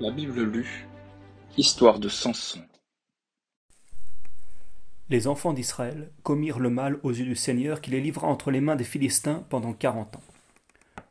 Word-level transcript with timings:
La 0.00 0.12
Bible 0.12 0.42
lue, 0.42 0.86
Histoire 1.56 1.98
de 1.98 2.08
Samson. 2.08 2.60
Les 5.08 5.26
enfants 5.26 5.52
d'Israël 5.52 6.12
commirent 6.22 6.60
le 6.60 6.70
mal 6.70 7.00
aux 7.02 7.10
yeux 7.10 7.24
du 7.24 7.34
Seigneur 7.34 7.80
qui 7.80 7.90
les 7.90 8.00
livra 8.00 8.28
entre 8.28 8.52
les 8.52 8.60
mains 8.60 8.76
des 8.76 8.84
Philistins 8.84 9.44
pendant 9.48 9.72
quarante 9.72 10.14
ans. 10.14 10.22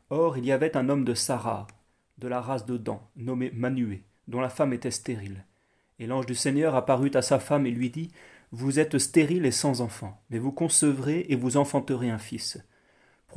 Or 0.08 0.38
il 0.38 0.46
y 0.46 0.52
avait 0.52 0.74
un 0.74 0.88
homme 0.88 1.04
de 1.04 1.12
Sarah, 1.12 1.66
de 2.16 2.28
la 2.28 2.40
race 2.40 2.64
de 2.64 2.78
Dan, 2.78 2.98
nommé 3.14 3.50
Manué, 3.52 4.04
dont 4.26 4.40
la 4.40 4.48
femme 4.48 4.72
était 4.72 4.90
stérile. 4.90 5.44
Et 5.98 6.06
l'ange 6.06 6.24
du 6.24 6.34
Seigneur 6.34 6.74
apparut 6.74 7.12
à 7.12 7.20
sa 7.20 7.38
femme 7.38 7.66
et 7.66 7.70
lui 7.70 7.90
dit 7.90 8.10
Vous 8.52 8.78
êtes 8.78 8.96
stérile 8.96 9.44
et 9.44 9.50
sans 9.50 9.82
enfant, 9.82 10.18
mais 10.30 10.38
vous 10.38 10.52
concevrez 10.52 11.26
et 11.28 11.36
vous 11.36 11.58
enfanterez 11.58 12.08
un 12.08 12.18
fils. 12.18 12.58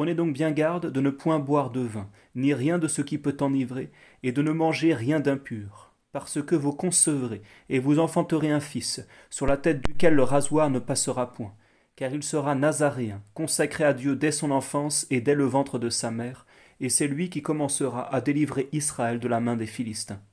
Prenez 0.01 0.15
donc 0.15 0.33
bien 0.33 0.49
garde 0.49 0.91
de 0.91 0.99
ne 0.99 1.11
point 1.11 1.37
boire 1.37 1.69
de 1.69 1.81
vin, 1.81 2.09
ni 2.33 2.55
rien 2.55 2.79
de 2.79 2.87
ce 2.87 3.03
qui 3.03 3.19
peut 3.19 3.37
enivrer, 3.39 3.91
et 4.23 4.31
de 4.31 4.41
ne 4.41 4.49
manger 4.49 4.95
rien 4.95 5.19
d'impur, 5.19 5.93
parce 6.11 6.41
que 6.41 6.55
vous 6.55 6.73
concevrez, 6.73 7.43
et 7.69 7.77
vous 7.77 7.99
enfanterez 7.99 8.49
un 8.49 8.59
fils, 8.59 9.05
sur 9.29 9.45
la 9.45 9.57
tête 9.57 9.85
duquel 9.85 10.15
le 10.15 10.23
rasoir 10.23 10.71
ne 10.71 10.79
passera 10.79 11.31
point, 11.31 11.53
car 11.95 12.11
il 12.15 12.23
sera 12.23 12.55
nazaréen, 12.55 13.21
consacré 13.35 13.83
à 13.83 13.93
Dieu 13.93 14.15
dès 14.15 14.31
son 14.31 14.49
enfance 14.49 15.05
et 15.11 15.21
dès 15.21 15.35
le 15.35 15.43
ventre 15.43 15.77
de 15.77 15.91
sa 15.91 16.09
mère, 16.09 16.47
et 16.79 16.89
c'est 16.89 17.07
lui 17.07 17.29
qui 17.29 17.43
commencera 17.43 18.11
à 18.11 18.21
délivrer 18.21 18.69
Israël 18.71 19.19
de 19.19 19.27
la 19.27 19.39
main 19.39 19.55
des 19.55 19.67
Philistins. 19.67 20.23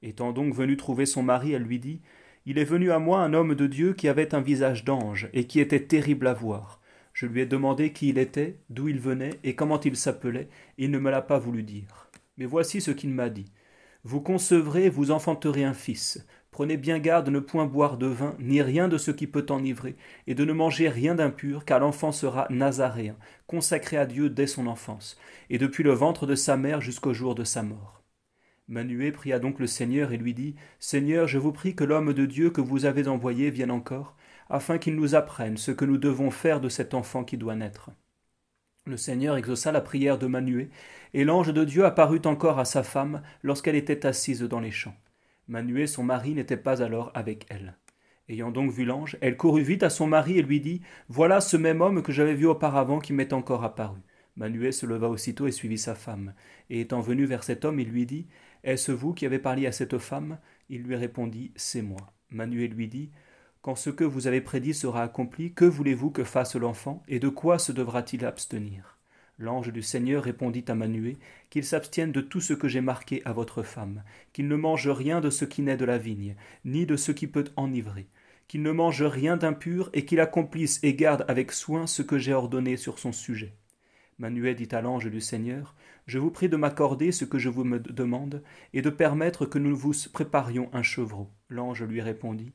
Étant 0.00 0.32
donc 0.32 0.54
venu 0.54 0.78
trouver 0.78 1.04
son 1.04 1.22
mari, 1.22 1.52
elle 1.52 1.64
lui 1.64 1.78
dit 1.78 2.00
Il 2.46 2.56
est 2.56 2.64
venu 2.64 2.90
à 2.90 2.98
moi 2.98 3.20
un 3.20 3.34
homme 3.34 3.54
de 3.54 3.66
Dieu 3.66 3.92
qui 3.92 4.08
avait 4.08 4.34
un 4.34 4.40
visage 4.40 4.86
d'ange, 4.86 5.28
et 5.34 5.44
qui 5.44 5.60
était 5.60 5.84
terrible 5.84 6.26
à 6.26 6.32
voir. 6.32 6.80
Je 7.18 7.26
lui 7.26 7.40
ai 7.40 7.46
demandé 7.46 7.92
qui 7.92 8.10
il 8.10 8.18
était, 8.18 8.60
d'où 8.70 8.86
il 8.86 9.00
venait 9.00 9.40
et 9.42 9.56
comment 9.56 9.80
il 9.80 9.96
s'appelait, 9.96 10.48
et 10.78 10.84
il 10.84 10.92
ne 10.92 11.00
me 11.00 11.10
l'a 11.10 11.20
pas 11.20 11.40
voulu 11.40 11.64
dire. 11.64 12.08
Mais 12.36 12.44
voici 12.44 12.80
ce 12.80 12.92
qu'il 12.92 13.10
m'a 13.10 13.28
dit. 13.28 13.50
Vous 14.04 14.20
concevrez, 14.20 14.88
vous 14.88 15.10
enfanterez 15.10 15.64
un 15.64 15.74
fils. 15.74 16.24
Prenez 16.52 16.76
bien 16.76 17.00
garde 17.00 17.26
de 17.26 17.32
ne 17.32 17.40
point 17.40 17.66
boire 17.66 17.96
de 17.96 18.06
vin, 18.06 18.36
ni 18.38 18.62
rien 18.62 18.86
de 18.86 18.98
ce 18.98 19.10
qui 19.10 19.26
peut 19.26 19.46
enivrer, 19.48 19.96
et 20.28 20.36
de 20.36 20.44
ne 20.44 20.52
manger 20.52 20.88
rien 20.88 21.16
d'impur, 21.16 21.64
car 21.64 21.80
l'enfant 21.80 22.12
sera 22.12 22.46
nazaréen, 22.50 23.16
consacré 23.48 23.96
à 23.96 24.06
Dieu 24.06 24.30
dès 24.30 24.46
son 24.46 24.68
enfance, 24.68 25.18
et 25.50 25.58
depuis 25.58 25.82
le 25.82 25.94
ventre 25.94 26.24
de 26.24 26.36
sa 26.36 26.56
mère 26.56 26.80
jusqu'au 26.80 27.14
jour 27.14 27.34
de 27.34 27.42
sa 27.42 27.64
mort. 27.64 28.04
Manué 28.68 29.10
pria 29.10 29.40
donc 29.40 29.58
le 29.58 29.66
Seigneur 29.66 30.12
et 30.12 30.18
lui 30.18 30.34
dit 30.34 30.54
Seigneur, 30.78 31.26
je 31.26 31.38
vous 31.38 31.50
prie 31.50 31.74
que 31.74 31.82
l'homme 31.82 32.12
de 32.12 32.26
Dieu 32.26 32.50
que 32.50 32.60
vous 32.60 32.84
avez 32.84 33.08
envoyé 33.08 33.50
vienne 33.50 33.72
encore, 33.72 34.14
afin 34.50 34.78
qu'il 34.78 34.96
nous 34.96 35.14
apprenne 35.14 35.56
ce 35.56 35.70
que 35.70 35.84
nous 35.84 35.98
devons 35.98 36.30
faire 36.30 36.60
de 36.60 36.68
cet 36.68 36.94
enfant 36.94 37.24
qui 37.24 37.36
doit 37.36 37.56
naître. 37.56 37.90
Le 38.86 38.96
Seigneur 38.96 39.36
exauça 39.36 39.70
la 39.70 39.82
prière 39.82 40.18
de 40.18 40.26
Manué, 40.26 40.70
et 41.12 41.24
l'ange 41.24 41.52
de 41.52 41.64
Dieu 41.64 41.84
apparut 41.84 42.22
encore 42.24 42.58
à 42.58 42.64
sa 42.64 42.82
femme 42.82 43.22
lorsqu'elle 43.42 43.74
était 43.74 44.06
assise 44.06 44.42
dans 44.42 44.60
les 44.60 44.70
champs. 44.70 44.96
Manué, 45.46 45.86
son 45.86 46.02
mari, 46.02 46.34
n'était 46.34 46.56
pas 46.56 46.82
alors 46.82 47.10
avec 47.14 47.46
elle. 47.50 47.76
Ayant 48.28 48.50
donc 48.50 48.70
vu 48.70 48.84
l'ange, 48.84 49.16
elle 49.20 49.36
courut 49.36 49.62
vite 49.62 49.82
à 49.82 49.90
son 49.90 50.06
mari 50.06 50.38
et 50.38 50.42
lui 50.42 50.60
dit 50.60 50.82
Voilà 51.08 51.40
ce 51.40 51.56
même 51.56 51.80
homme 51.80 52.02
que 52.02 52.12
j'avais 52.12 52.34
vu 52.34 52.46
auparavant 52.46 52.98
qui 52.98 53.14
m'est 53.14 53.32
encore 53.32 53.64
apparu. 53.64 54.00
Manué 54.36 54.70
se 54.70 54.86
leva 54.86 55.08
aussitôt 55.08 55.46
et 55.46 55.52
suivit 55.52 55.78
sa 55.78 55.94
femme. 55.94 56.34
Et 56.70 56.80
étant 56.80 57.00
venu 57.00 57.24
vers 57.24 57.42
cet 57.42 57.64
homme, 57.64 57.80
il 57.80 57.88
lui 57.88 58.06
dit 58.06 58.26
Est-ce 58.64 58.92
vous 58.92 59.14
qui 59.14 59.24
avez 59.24 59.38
parlé 59.38 59.66
à 59.66 59.72
cette 59.72 59.98
femme? 59.98 60.38
Il 60.68 60.82
lui 60.82 60.96
répondit 60.96 61.52
C'est 61.56 61.82
moi. 61.82 62.12
Manué 62.30 62.68
lui 62.68 62.88
dit 62.88 63.10
quand 63.68 63.74
ce 63.74 63.90
que 63.90 64.04
vous 64.04 64.26
avez 64.26 64.40
prédit 64.40 64.72
sera 64.72 65.02
accompli, 65.02 65.52
que 65.52 65.66
voulez-vous 65.66 66.10
que 66.10 66.24
fasse 66.24 66.56
l'enfant, 66.56 67.02
et 67.06 67.18
de 67.18 67.28
quoi 67.28 67.58
se 67.58 67.70
devra-t-il 67.70 68.24
abstenir? 68.24 68.96
L'ange 69.38 69.70
du 69.74 69.82
Seigneur 69.82 70.24
répondit 70.24 70.64
à 70.68 70.74
Manué 70.74 71.18
qu'il 71.50 71.64
s'abstienne 71.64 72.10
de 72.10 72.22
tout 72.22 72.40
ce 72.40 72.54
que 72.54 72.66
j'ai 72.66 72.80
marqué 72.80 73.20
à 73.26 73.34
votre 73.34 73.62
femme, 73.62 74.04
qu'il 74.32 74.48
ne 74.48 74.56
mange 74.56 74.88
rien 74.88 75.20
de 75.20 75.28
ce 75.28 75.44
qui 75.44 75.60
naît 75.60 75.76
de 75.76 75.84
la 75.84 75.98
vigne, 75.98 76.34
ni 76.64 76.86
de 76.86 76.96
ce 76.96 77.12
qui 77.12 77.26
peut 77.26 77.44
enivrer, 77.56 78.08
qu'il 78.46 78.62
ne 78.62 78.72
mange 78.72 79.02
rien 79.02 79.36
d'impur, 79.36 79.90
et 79.92 80.06
qu'il 80.06 80.20
accomplisse 80.20 80.80
et 80.82 80.94
garde 80.94 81.26
avec 81.28 81.52
soin 81.52 81.86
ce 81.86 82.00
que 82.00 82.16
j'ai 82.16 82.32
ordonné 82.32 82.78
sur 82.78 82.98
son 82.98 83.12
sujet. 83.12 83.52
Manuel 84.16 84.56
dit 84.56 84.74
à 84.74 84.80
l'ange 84.80 85.10
du 85.10 85.20
Seigneur 85.20 85.74
Je 86.06 86.18
vous 86.18 86.30
prie 86.30 86.48
de 86.48 86.56
m'accorder 86.56 87.12
ce 87.12 87.26
que 87.26 87.38
je 87.38 87.50
vous 87.50 87.64
me 87.64 87.80
demande, 87.80 88.42
et 88.72 88.80
de 88.80 88.88
permettre 88.88 89.44
que 89.44 89.58
nous 89.58 89.76
vous 89.76 89.92
préparions 90.10 90.70
un 90.72 90.82
chevreau. 90.82 91.28
L'ange 91.50 91.82
lui 91.82 92.00
répondit 92.00 92.54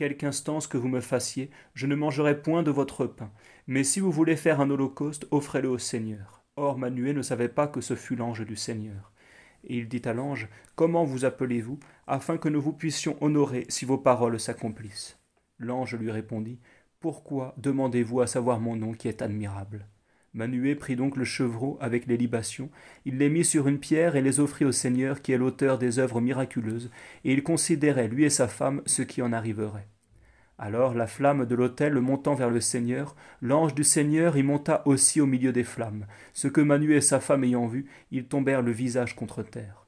quelque 0.00 0.24
instance 0.24 0.66
que 0.66 0.78
vous 0.78 0.88
me 0.88 1.02
fassiez, 1.02 1.50
je 1.74 1.86
ne 1.86 1.94
mangerai 1.94 2.40
point 2.40 2.62
de 2.62 2.70
votre 2.70 3.04
pain. 3.04 3.30
Mais 3.66 3.84
si 3.84 4.00
vous 4.00 4.10
voulez 4.10 4.34
faire 4.34 4.62
un 4.62 4.70
holocauste, 4.70 5.26
offrez-le 5.30 5.68
au 5.68 5.76
Seigneur. 5.76 6.42
Or 6.56 6.78
Manuel 6.78 7.16
ne 7.16 7.22
savait 7.22 7.50
pas 7.50 7.68
que 7.68 7.82
ce 7.82 7.94
fût 7.94 8.16
l'ange 8.16 8.46
du 8.46 8.56
Seigneur. 8.56 9.12
Et 9.62 9.76
il 9.76 9.88
dit 9.88 10.00
à 10.06 10.14
l'ange, 10.14 10.48
Comment 10.74 11.04
vous 11.04 11.26
appelez-vous, 11.26 11.78
afin 12.06 12.38
que 12.38 12.48
nous 12.48 12.62
vous 12.62 12.72
puissions 12.72 13.18
honorer 13.22 13.66
si 13.68 13.84
vos 13.84 13.98
paroles 13.98 14.40
s'accomplissent? 14.40 15.18
L'ange 15.58 15.94
lui 15.96 16.10
répondit, 16.10 16.60
Pourquoi 16.98 17.54
demandez-vous 17.58 18.22
à 18.22 18.26
savoir 18.26 18.58
mon 18.58 18.76
nom 18.76 18.94
qui 18.94 19.06
est 19.06 19.20
admirable? 19.20 19.86
Manué 20.32 20.76
prit 20.76 20.94
donc 20.94 21.16
le 21.16 21.24
chevreau 21.24 21.76
avec 21.80 22.06
les 22.06 22.16
libations, 22.16 22.70
il 23.04 23.18
les 23.18 23.28
mit 23.28 23.44
sur 23.44 23.66
une 23.66 23.80
pierre 23.80 24.14
et 24.14 24.22
les 24.22 24.38
offrit 24.38 24.64
au 24.64 24.72
Seigneur 24.72 25.22
qui 25.22 25.32
est 25.32 25.38
l'auteur 25.38 25.76
des 25.76 25.98
œuvres 25.98 26.20
miraculeuses, 26.20 26.90
et 27.24 27.32
il 27.32 27.42
considérait, 27.42 28.06
lui 28.08 28.24
et 28.24 28.30
sa 28.30 28.46
femme, 28.46 28.80
ce 28.86 29.02
qui 29.02 29.22
en 29.22 29.32
arriverait. 29.32 29.88
Alors 30.62 30.92
la 30.92 31.06
flamme 31.06 31.46
de 31.46 31.54
l'autel 31.54 31.98
montant 32.00 32.34
vers 32.34 32.50
le 32.50 32.60
Seigneur, 32.60 33.16
l'ange 33.40 33.74
du 33.74 33.82
Seigneur 33.82 34.36
y 34.36 34.42
monta 34.42 34.82
aussi 34.86 35.18
au 35.18 35.24
milieu 35.24 35.52
des 35.52 35.64
flammes. 35.64 36.06
Ce 36.34 36.48
que 36.48 36.60
Manu 36.60 36.94
et 36.94 37.00
sa 37.00 37.18
femme 37.18 37.44
ayant 37.44 37.66
vu, 37.66 37.86
ils 38.10 38.26
tombèrent 38.26 38.60
le 38.60 38.70
visage 38.70 39.16
contre 39.16 39.42
terre. 39.42 39.86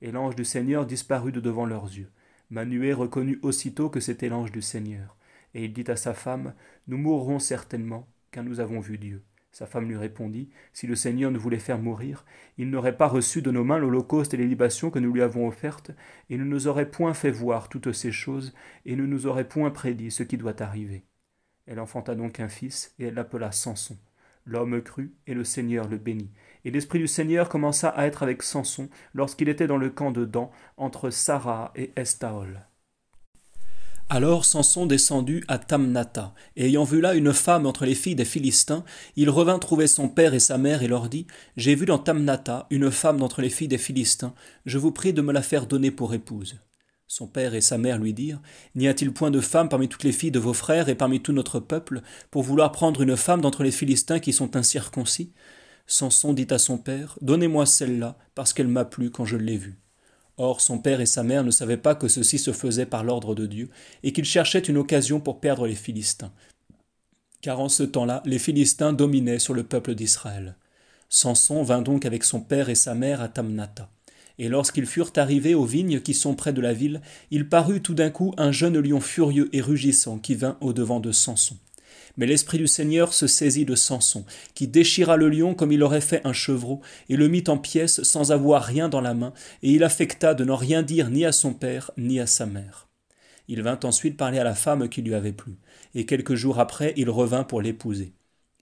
Et 0.00 0.12
l'ange 0.12 0.34
du 0.34 0.46
Seigneur 0.46 0.86
disparut 0.86 1.30
de 1.30 1.40
devant 1.40 1.66
leurs 1.66 1.84
yeux. 1.84 2.10
Manué 2.48 2.94
reconnut 2.94 3.38
aussitôt 3.42 3.90
que 3.90 4.00
c'était 4.00 4.30
l'ange 4.30 4.50
du 4.50 4.62
Seigneur. 4.62 5.14
Et 5.52 5.66
il 5.66 5.74
dit 5.74 5.84
à 5.88 5.96
sa 5.96 6.14
femme, 6.14 6.54
Nous 6.88 6.96
mourrons 6.96 7.38
certainement, 7.38 8.08
car 8.30 8.44
nous 8.44 8.60
avons 8.60 8.80
vu 8.80 8.96
Dieu. 8.96 9.22
Sa 9.54 9.66
femme 9.66 9.88
lui 9.88 9.96
répondit 9.96 10.50
Si 10.72 10.88
le 10.88 10.96
Seigneur 10.96 11.30
nous 11.30 11.38
voulait 11.38 11.60
faire 11.60 11.78
mourir, 11.78 12.24
il 12.58 12.70
n'aurait 12.70 12.96
pas 12.96 13.06
reçu 13.06 13.40
de 13.40 13.52
nos 13.52 13.62
mains 13.62 13.78
l'holocauste 13.78 14.34
et 14.34 14.36
les 14.36 14.48
libations 14.48 14.90
que 14.90 14.98
nous 14.98 15.12
lui 15.12 15.22
avons 15.22 15.46
offertes, 15.46 15.92
et 16.28 16.36
ne 16.36 16.42
nous 16.42 16.66
aurait 16.66 16.90
point 16.90 17.14
fait 17.14 17.30
voir 17.30 17.68
toutes 17.68 17.92
ces 17.92 18.10
choses, 18.10 18.52
et 18.84 18.96
ne 18.96 19.06
nous 19.06 19.28
aurait 19.28 19.48
point 19.48 19.70
prédit 19.70 20.10
ce 20.10 20.24
qui 20.24 20.38
doit 20.38 20.60
arriver. 20.60 21.04
Elle 21.68 21.78
enfanta 21.78 22.16
donc 22.16 22.40
un 22.40 22.48
fils, 22.48 22.96
et 22.98 23.04
elle 23.04 23.14
l'appela 23.14 23.52
Samson. 23.52 23.96
L'homme 24.44 24.82
crut, 24.82 25.14
et 25.28 25.34
le 25.34 25.44
Seigneur 25.44 25.86
le 25.86 25.98
bénit. 25.98 26.32
Et 26.64 26.72
l'Esprit 26.72 26.98
du 26.98 27.06
Seigneur 27.06 27.48
commença 27.48 27.90
à 27.90 28.06
être 28.06 28.24
avec 28.24 28.42
Samson 28.42 28.88
lorsqu'il 29.14 29.48
était 29.48 29.68
dans 29.68 29.78
le 29.78 29.90
camp 29.90 30.10
de 30.10 30.24
Dan, 30.24 30.48
entre 30.76 31.10
Sarah 31.10 31.70
et 31.76 31.92
Estaol. 31.94 32.66
Alors 34.10 34.44
Samson 34.44 34.84
descendit 34.84 35.40
à 35.48 35.56
Tamnata, 35.56 36.34
et 36.56 36.66
ayant 36.66 36.84
vu 36.84 37.00
là 37.00 37.14
une 37.14 37.32
femme 37.32 37.64
entre 37.64 37.86
les 37.86 37.94
filles 37.94 38.14
des 38.14 38.26
Philistins, 38.26 38.84
il 39.16 39.30
revint 39.30 39.58
trouver 39.58 39.86
son 39.86 40.10
père 40.10 40.34
et 40.34 40.40
sa 40.40 40.58
mère 40.58 40.82
et 40.82 40.88
leur 40.88 41.08
dit 41.08 41.26
J'ai 41.56 41.74
vu 41.74 41.86
dans 41.86 41.98
Tamnata 41.98 42.66
une 42.68 42.90
femme 42.90 43.16
d'entre 43.16 43.40
les 43.40 43.48
filles 43.48 43.68
des 43.68 43.78
Philistins, 43.78 44.34
je 44.66 44.76
vous 44.76 44.92
prie 44.92 45.14
de 45.14 45.22
me 45.22 45.32
la 45.32 45.40
faire 45.40 45.66
donner 45.66 45.90
pour 45.90 46.12
épouse. 46.12 46.56
Son 47.06 47.26
père 47.26 47.54
et 47.54 47.62
sa 47.62 47.78
mère 47.78 47.98
lui 47.98 48.12
dirent 48.12 48.42
N'y 48.74 48.88
a-t-il 48.88 49.10
point 49.10 49.30
de 49.30 49.40
femme 49.40 49.70
parmi 49.70 49.88
toutes 49.88 50.04
les 50.04 50.12
filles 50.12 50.30
de 50.30 50.38
vos 50.38 50.54
frères 50.54 50.90
et 50.90 50.94
parmi 50.94 51.20
tout 51.20 51.32
notre 51.32 51.58
peuple 51.58 52.02
pour 52.30 52.42
vouloir 52.42 52.72
prendre 52.72 53.00
une 53.00 53.16
femme 53.16 53.40
d'entre 53.40 53.62
les 53.62 53.70
Philistins 53.70 54.20
qui 54.20 54.34
sont 54.34 54.54
incirconcis? 54.54 55.32
Samson 55.86 56.34
dit 56.34 56.48
à 56.50 56.58
son 56.58 56.76
père 56.76 57.18
Donnez-moi 57.22 57.64
celle-là, 57.64 58.18
parce 58.34 58.52
qu'elle 58.52 58.68
m'a 58.68 58.84
plu 58.84 59.10
quand 59.10 59.24
je 59.24 59.36
l'ai 59.36 59.56
vue. 59.56 59.83
Or 60.36 60.60
son 60.60 60.78
père 60.78 61.00
et 61.00 61.06
sa 61.06 61.22
mère 61.22 61.44
ne 61.44 61.50
savaient 61.50 61.76
pas 61.76 61.94
que 61.94 62.08
ceci 62.08 62.38
se 62.38 62.52
faisait 62.52 62.86
par 62.86 63.04
l'ordre 63.04 63.34
de 63.34 63.46
Dieu, 63.46 63.70
et 64.02 64.12
qu'ils 64.12 64.24
cherchaient 64.24 64.58
une 64.58 64.78
occasion 64.78 65.20
pour 65.20 65.40
perdre 65.40 65.66
les 65.66 65.74
Philistins. 65.74 66.32
Car 67.40 67.60
en 67.60 67.68
ce 67.68 67.82
temps-là, 67.82 68.22
les 68.24 68.38
Philistins 68.38 68.92
dominaient 68.92 69.38
sur 69.38 69.54
le 69.54 69.62
peuple 69.62 69.94
d'Israël. 69.94 70.56
Samson 71.08 71.62
vint 71.62 71.82
donc 71.82 72.06
avec 72.06 72.24
son 72.24 72.40
père 72.40 72.68
et 72.68 72.74
sa 72.74 72.94
mère 72.94 73.20
à 73.20 73.28
Tamnata. 73.28 73.88
Et 74.38 74.48
lorsqu'ils 74.48 74.86
furent 74.86 75.12
arrivés 75.16 75.54
aux 75.54 75.64
vignes 75.64 76.00
qui 76.00 76.14
sont 76.14 76.34
près 76.34 76.52
de 76.52 76.60
la 76.60 76.72
ville, 76.72 77.00
il 77.30 77.48
parut 77.48 77.82
tout 77.82 77.94
d'un 77.94 78.10
coup 78.10 78.34
un 78.36 78.50
jeune 78.50 78.80
lion 78.80 79.00
furieux 79.00 79.48
et 79.52 79.60
rugissant 79.60 80.18
qui 80.18 80.34
vint 80.34 80.56
au 80.60 80.72
devant 80.72 80.98
de 80.98 81.12
Samson. 81.12 81.56
Mais 82.16 82.26
l'Esprit 82.26 82.58
du 82.58 82.66
Seigneur 82.66 83.12
se 83.12 83.26
saisit 83.26 83.64
de 83.64 83.74
Samson, 83.74 84.24
qui 84.54 84.68
déchira 84.68 85.16
le 85.16 85.28
lion 85.28 85.54
comme 85.54 85.72
il 85.72 85.82
aurait 85.82 86.00
fait 86.00 86.24
un 86.24 86.32
chevreau, 86.32 86.80
et 87.08 87.16
le 87.16 87.28
mit 87.28 87.44
en 87.48 87.58
pièces 87.58 88.02
sans 88.02 88.32
avoir 88.32 88.62
rien 88.62 88.88
dans 88.88 89.00
la 89.00 89.14
main, 89.14 89.32
et 89.62 89.70
il 89.70 89.84
affecta 89.84 90.34
de 90.34 90.44
n'en 90.44 90.56
rien 90.56 90.82
dire 90.82 91.10
ni 91.10 91.24
à 91.24 91.32
son 91.32 91.52
père 91.52 91.90
ni 91.96 92.20
à 92.20 92.26
sa 92.26 92.46
mère. 92.46 92.88
Il 93.48 93.62
vint 93.62 93.80
ensuite 93.84 94.16
parler 94.16 94.38
à 94.38 94.44
la 94.44 94.54
femme 94.54 94.88
qui 94.88 95.02
lui 95.02 95.14
avait 95.14 95.32
plu, 95.32 95.56
et 95.94 96.06
quelques 96.06 96.34
jours 96.34 96.60
après 96.60 96.94
il 96.96 97.10
revint 97.10 97.44
pour 97.44 97.60
l'épouser. 97.60 98.12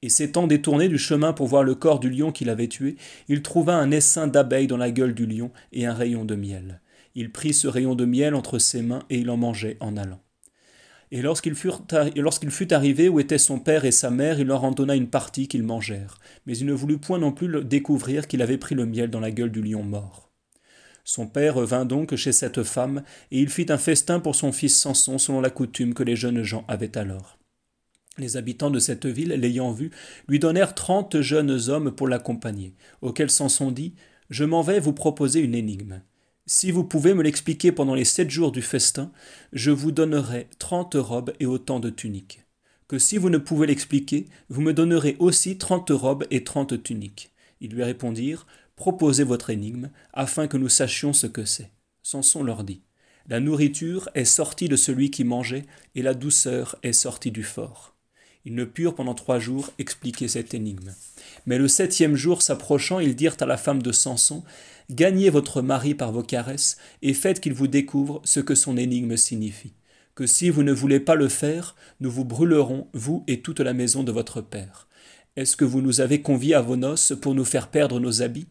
Et 0.03 0.09
s'étant 0.09 0.49
détourné 0.49 0.89
du 0.89 0.99
chemin 0.99 1.33
pour 1.33 1.47
voir 1.47 1.63
le 1.63 1.77
corps 1.77 2.01
du 2.01 2.11
lion 2.11 2.33
qu'il 2.33 2.51
avait 2.51 2.67
tué, 2.67 2.97
il 3.29 3.43
trouva 3.43 3.77
un 3.77 3.93
essaim 3.93 4.27
d'abeilles 4.27 4.67
dans 4.67 4.77
la 4.77 4.91
gueule 4.91 5.15
du 5.15 5.27
lion 5.27 5.53
et 5.73 5.87
un 5.87 5.95
rayon 5.95 6.25
de 6.25 6.35
miel. 6.35 6.81
Il 7.15 7.31
prit 7.31 7.55
ce 7.55 7.69
rayon 7.69 7.95
de 7.95 8.05
miel 8.05 8.35
entre 8.35 8.59
ses 8.59 8.83
mains 8.83 9.05
et 9.11 9.19
il 9.19 9.31
en 9.31 9.37
mangeait 9.37 9.77
en 9.79 9.97
allant. 9.97 10.21
Et 11.15 11.21
lorsqu'il 11.21 11.55
fut 11.55 12.73
arrivé 12.73 13.11
où 13.11 13.21
étaient 13.21 13.37
son 13.37 13.59
père 13.59 13.85
et 13.85 13.91
sa 13.91 14.11
mère, 14.11 14.41
il 14.41 14.47
leur 14.47 14.65
en 14.65 14.71
donna 14.71 14.97
une 14.97 15.11
partie 15.11 15.47
qu'ils 15.47 15.63
mangèrent. 15.63 16.19
Mais 16.47 16.57
il 16.57 16.65
ne 16.65 16.73
voulut 16.73 16.97
point 16.97 17.19
non 17.19 17.33
plus 17.33 17.63
découvrir 17.63 18.27
qu'il 18.27 18.41
avait 18.41 18.57
pris 18.57 18.75
le 18.75 18.87
miel 18.87 19.11
dans 19.11 19.21
la 19.21 19.31
gueule 19.31 19.53
du 19.53 19.61
lion 19.61 19.83
mort. 19.83 20.31
Son 21.05 21.27
père 21.27 21.61
vint 21.61 21.85
donc 21.85 22.17
chez 22.17 22.33
cette 22.33 22.63
femme, 22.63 23.03
et 23.31 23.41
il 23.41 23.51
fit 23.51 23.67
un 23.69 23.77
festin 23.77 24.21
pour 24.21 24.35
son 24.35 24.53
fils 24.53 24.75
Samson 24.75 25.19
selon 25.19 25.43
la 25.43 25.51
coutume 25.51 25.93
que 25.93 26.03
les 26.03 26.17
jeunes 26.17 26.43
gens 26.43 26.65
avaient 26.67 26.97
alors. 26.97 27.39
Les 28.17 28.39
habitants 28.39 28.71
de 28.71 28.79
cette 28.79 29.05
ville, 29.05 29.35
l'ayant 29.35 29.73
vu, 29.73 29.91
lui 30.29 30.39
donnèrent 30.39 30.75
trente 30.75 31.21
jeunes 31.21 31.69
hommes 31.69 31.91
pour 31.91 32.09
l'accompagner, 32.09 32.75
auxquels 33.03 33.31
Samson 33.31 33.71
dit 33.71 33.95
Je 34.31 34.45
m'en 34.45 34.63
vais 34.63 34.81
vous 34.81 34.95
proposer 34.95 35.41
une 35.41 35.55
énigme. 35.55 36.01
Si 36.55 36.71
vous 36.71 36.85
pouvez 36.85 37.15
me 37.15 37.23
l'expliquer 37.23 37.73
pendant 37.73 37.95
les 37.95 38.05
sept 38.05 38.29
jours 38.29 38.53
du 38.53 38.61
festin, 38.61 39.11
je 39.55 39.71
vous 39.71 39.91
donnerai 39.91 40.49
trente 40.59 40.97
robes 40.99 41.33
et 41.41 41.47
autant 41.47 41.81
de 41.81 41.89
tuniques. 41.89 42.45
Que 42.89 42.99
si 42.99 43.17
vous 43.17 43.31
ne 43.31 43.39
pouvez 43.39 43.67
l'expliquer, 43.67 44.27
vous 44.51 44.61
me 44.61 44.75
donnerez 44.75 45.17
aussi 45.19 45.57
trente 45.57 45.89
robes 45.89 46.27
et 46.31 46.45
trente 46.45 46.83
tuniques. 46.83 47.33
Ils 47.63 47.71
lui 47.71 47.83
répondirent 47.83 48.47
Proposez 48.77 49.25
votre 49.25 49.49
énigme, 49.49 49.89
afin 50.13 50.47
que 50.47 50.59
nous 50.59 50.69
sachions 50.69 51.15
ce 51.15 51.27
que 51.27 51.47
c'est. 51.47 51.71
Samson 52.03 52.43
leur 52.43 52.65
dit 52.65 52.83
La 53.31 53.41
nourriture 53.41 54.11
est 54.15 54.27
sortie 54.27 54.69
de 54.69 54.77
celui 54.77 55.11
qui 55.11 55.25
mangeait, 55.25 55.65
et 55.95 56.03
la 56.03 56.13
douceur 56.13 56.77
est 56.83 56.93
sortie 56.93 57.31
du 57.31 57.45
fort. 57.45 57.97
Ils 58.45 58.55
ne 58.55 58.65
purent 58.65 58.95
pendant 58.95 59.15
trois 59.15 59.39
jours 59.39 59.71
expliquer 59.79 60.29
cette 60.29 60.55
énigme. 60.55 60.93
Mais 61.47 61.59
le 61.59 61.69
septième 61.69 62.17
jour 62.17 62.43
s'approchant, 62.43 62.99
ils 62.99 63.15
dirent 63.15 63.37
à 63.41 63.47
la 63.47 63.57
femme 63.57 63.83
de 63.83 63.93
Samson 63.93 64.43
Gagnez 64.91 65.31
votre 65.31 65.63
mari 65.63 65.95
par 65.95 66.13
vos 66.13 66.23
caresses, 66.23 66.77
et 67.03 67.15
faites 67.15 67.41
qu'il 67.41 67.55
vous 67.55 67.69
découvre 67.69 68.21
ce 68.25 68.41
que 68.41 68.55
son 68.55 68.77
énigme 68.77 69.17
signifie. 69.17 69.73
Que 70.15 70.27
si 70.27 70.51
vous 70.51 70.63
ne 70.63 70.73
voulez 70.73 71.01
pas 71.01 71.15
le 71.15 71.29
faire, 71.29 71.77
nous 72.01 72.11
vous 72.11 72.25
brûlerons, 72.25 72.89
vous 72.93 73.25
et 73.27 73.41
toute 73.41 73.61
la 73.61 73.73
maison 73.73 74.03
de 74.03 74.13
votre 74.13 74.43
père. 74.43 74.89
Est-ce 75.37 75.57
que 75.57 75.65
vous 75.65 75.81
nous 75.81 76.03
avez 76.03 76.21
conviés 76.21 76.55
à 76.55 76.61
vos 76.61 76.77
noces 76.77 77.15
pour 77.19 77.35
nous 77.35 77.47
faire 77.47 77.69
perdre 77.69 78.01
nos 78.01 78.21
habits? 78.21 78.49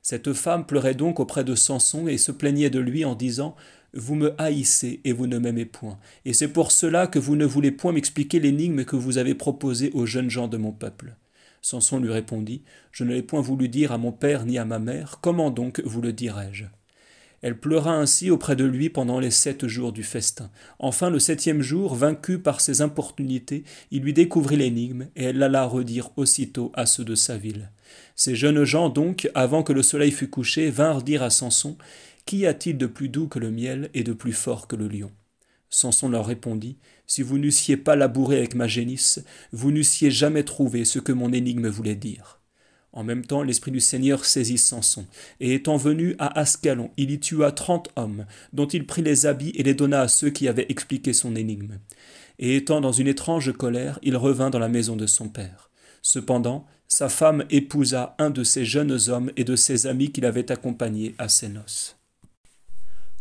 Cette 0.00 0.32
femme 0.32 0.64
pleurait 0.64 0.94
donc 0.94 1.20
auprès 1.20 1.44
de 1.44 1.54
Samson 1.54 2.08
et 2.08 2.18
se 2.18 2.32
plaignait 2.32 2.70
de 2.70 2.78
lui 2.78 3.04
en 3.04 3.14
disant 3.14 3.56
Vous 3.96 4.16
me 4.16 4.34
haïssez 4.40 5.00
et 5.04 5.12
vous 5.12 5.26
ne 5.26 5.38
m'aimez 5.38 5.66
point, 5.66 5.98
et 6.24 6.32
c'est 6.32 6.48
pour 6.48 6.72
cela 6.72 7.06
que 7.06 7.18
vous 7.18 7.36
ne 7.36 7.44
voulez 7.44 7.70
point 7.70 7.92
m'expliquer 7.92 8.40
l'énigme 8.40 8.84
que 8.84 8.96
vous 8.96 9.18
avez 9.18 9.34
proposée 9.34 9.90
aux 9.94 10.04
jeunes 10.04 10.30
gens 10.30 10.48
de 10.48 10.56
mon 10.56 10.72
peuple. 10.72 11.14
Samson 11.62 12.00
lui 12.00 12.10
répondit 12.10 12.62
Je 12.92 13.04
ne 13.04 13.14
l'ai 13.14 13.22
point 13.22 13.40
voulu 13.40 13.68
dire 13.68 13.92
à 13.92 13.98
mon 13.98 14.12
père 14.12 14.44
ni 14.44 14.58
à 14.58 14.64
ma 14.64 14.78
mère, 14.78 15.18
comment 15.22 15.50
donc 15.50 15.80
vous 15.84 16.02
le 16.02 16.12
dirai-je? 16.12 16.64
Elle 17.40 17.58
pleura 17.58 17.92
ainsi 17.92 18.30
auprès 18.30 18.56
de 18.56 18.64
lui 18.64 18.88
pendant 18.88 19.20
les 19.20 19.30
sept 19.30 19.66
jours 19.66 19.92
du 19.92 20.02
festin. 20.02 20.50
Enfin, 20.78 21.10
le 21.10 21.18
septième 21.18 21.60
jour, 21.60 21.94
vaincu 21.94 22.38
par 22.38 22.62
ses 22.62 22.80
importunités, 22.80 23.64
il 23.90 24.02
lui 24.02 24.14
découvrit 24.14 24.56
l'énigme, 24.56 25.08
et 25.14 25.24
elle 25.24 25.38
l'alla 25.38 25.66
redire 25.66 26.08
aussitôt 26.16 26.72
à 26.72 26.86
ceux 26.86 27.04
de 27.04 27.14
sa 27.14 27.36
ville. 27.36 27.70
Ces 28.16 28.34
jeunes 28.34 28.64
gens, 28.64 28.88
donc, 28.88 29.30
avant 29.34 29.62
que 29.62 29.74
le 29.74 29.82
soleil 29.82 30.10
fût 30.10 30.30
couché, 30.30 30.70
vinrent 30.70 31.02
dire 31.02 31.22
à 31.22 31.28
Samson 31.28 31.76
Qu'y 32.26 32.46
a-t-il 32.46 32.78
de 32.78 32.86
plus 32.86 33.10
doux 33.10 33.28
que 33.28 33.38
le 33.38 33.50
miel 33.50 33.90
et 33.92 34.02
de 34.02 34.14
plus 34.14 34.32
fort 34.32 34.66
que 34.66 34.76
le 34.76 34.88
lion? 34.88 35.12
Samson 35.68 36.08
leur 36.08 36.24
répondit 36.24 36.78
Si 37.06 37.22
vous 37.22 37.36
n'eussiez 37.36 37.76
pas 37.76 37.96
labouré 37.96 38.38
avec 38.38 38.54
ma 38.54 38.66
génisse, 38.66 39.22
vous 39.52 39.70
n'eussiez 39.70 40.10
jamais 40.10 40.42
trouvé 40.42 40.86
ce 40.86 40.98
que 40.98 41.12
mon 41.12 41.32
énigme 41.32 41.68
voulait 41.68 41.96
dire. 41.96 42.40
En 42.92 43.04
même 43.04 43.26
temps, 43.26 43.42
l'Esprit 43.42 43.72
du 43.72 43.80
Seigneur 43.80 44.24
saisit 44.24 44.56
Samson, 44.56 45.04
et 45.40 45.52
étant 45.52 45.76
venu 45.76 46.14
à 46.18 46.38
Ascalon, 46.38 46.92
il 46.96 47.10
y 47.10 47.18
tua 47.18 47.52
trente 47.52 47.90
hommes, 47.96 48.24
dont 48.52 48.68
il 48.68 48.86
prit 48.86 49.02
les 49.02 49.26
habits 49.26 49.52
et 49.56 49.64
les 49.64 49.74
donna 49.74 50.02
à 50.02 50.08
ceux 50.08 50.30
qui 50.30 50.48
avaient 50.48 50.66
expliqué 50.68 51.12
son 51.12 51.36
énigme. 51.36 51.78
Et 52.38 52.56
étant 52.56 52.80
dans 52.80 52.92
une 52.92 53.08
étrange 53.08 53.52
colère, 53.52 53.98
il 54.02 54.16
revint 54.16 54.48
dans 54.48 54.60
la 54.60 54.68
maison 54.68 54.96
de 54.96 55.06
son 55.06 55.28
père. 55.28 55.70
Cependant, 56.02 56.66
sa 56.86 57.08
femme 57.08 57.44
épousa 57.50 58.14
un 58.18 58.30
de 58.30 58.44
ces 58.44 58.64
jeunes 58.64 58.96
hommes 59.08 59.30
et 59.36 59.44
de 59.44 59.56
ses 59.56 59.86
amis 59.86 60.12
qui 60.12 60.20
l'avaient 60.20 60.52
accompagné 60.52 61.14
à 61.18 61.28
ses 61.28 61.48
noces. 61.48 61.96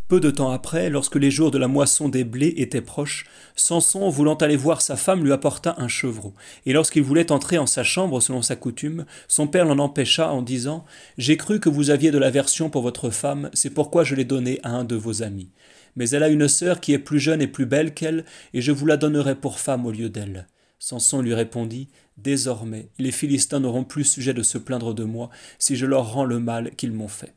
Peu 0.09 0.19
de 0.19 0.31
temps 0.31 0.51
après, 0.51 0.89
lorsque 0.89 1.15
les 1.15 1.31
jours 1.31 1.49
de 1.49 1.57
la 1.57 1.69
moisson 1.69 2.09
des 2.09 2.25
blés 2.25 2.53
étaient 2.57 2.81
proches, 2.81 3.25
Samson, 3.55 4.09
voulant 4.09 4.35
aller 4.35 4.57
voir 4.57 4.81
sa 4.81 4.97
femme, 4.97 5.23
lui 5.23 5.31
apporta 5.31 5.75
un 5.77 5.87
chevreau. 5.87 6.33
Et 6.65 6.73
lorsqu'il 6.73 7.03
voulait 7.03 7.31
entrer 7.31 7.57
en 7.57 7.65
sa 7.65 7.83
chambre 7.83 8.19
selon 8.19 8.41
sa 8.41 8.57
coutume, 8.57 9.05
son 9.29 9.47
père 9.47 9.65
l'en 9.65 9.79
empêcha 9.79 10.29
en 10.29 10.41
disant 10.41 10.83
J'ai 11.17 11.37
cru 11.37 11.61
que 11.61 11.69
vous 11.69 11.89
aviez 11.89 12.11
de 12.11 12.17
l'aversion 12.17 12.69
pour 12.69 12.81
votre 12.81 13.11
femme, 13.11 13.49
c'est 13.53 13.69
pourquoi 13.69 14.03
je 14.03 14.15
l'ai 14.15 14.25
donnée 14.25 14.59
à 14.63 14.71
un 14.71 14.83
de 14.83 14.95
vos 14.95 15.23
amis. 15.23 15.51
Mais 15.95 16.09
elle 16.09 16.23
a 16.23 16.29
une 16.29 16.49
sœur 16.49 16.81
qui 16.81 16.91
est 16.91 16.99
plus 16.99 17.19
jeune 17.19 17.41
et 17.41 17.47
plus 17.47 17.65
belle 17.65 17.93
qu'elle, 17.93 18.25
et 18.53 18.61
je 18.61 18.73
vous 18.73 18.85
la 18.85 18.97
donnerai 18.97 19.35
pour 19.35 19.57
femme 19.59 19.85
au 19.85 19.91
lieu 19.91 20.09
d'elle. 20.09 20.47
Samson 20.79 21.21
lui 21.21 21.33
répondit 21.33 21.87
Désormais, 22.17 22.89
les 22.99 23.11
Philistins 23.11 23.61
n'auront 23.61 23.85
plus 23.85 24.03
sujet 24.03 24.33
de 24.33 24.43
se 24.43 24.57
plaindre 24.57 24.93
de 24.93 25.05
moi 25.05 25.29
si 25.57 25.77
je 25.77 25.85
leur 25.85 26.11
rends 26.11 26.25
le 26.25 26.39
mal 26.39 26.75
qu'ils 26.75 26.91
m'ont 26.91 27.07
fait. 27.07 27.33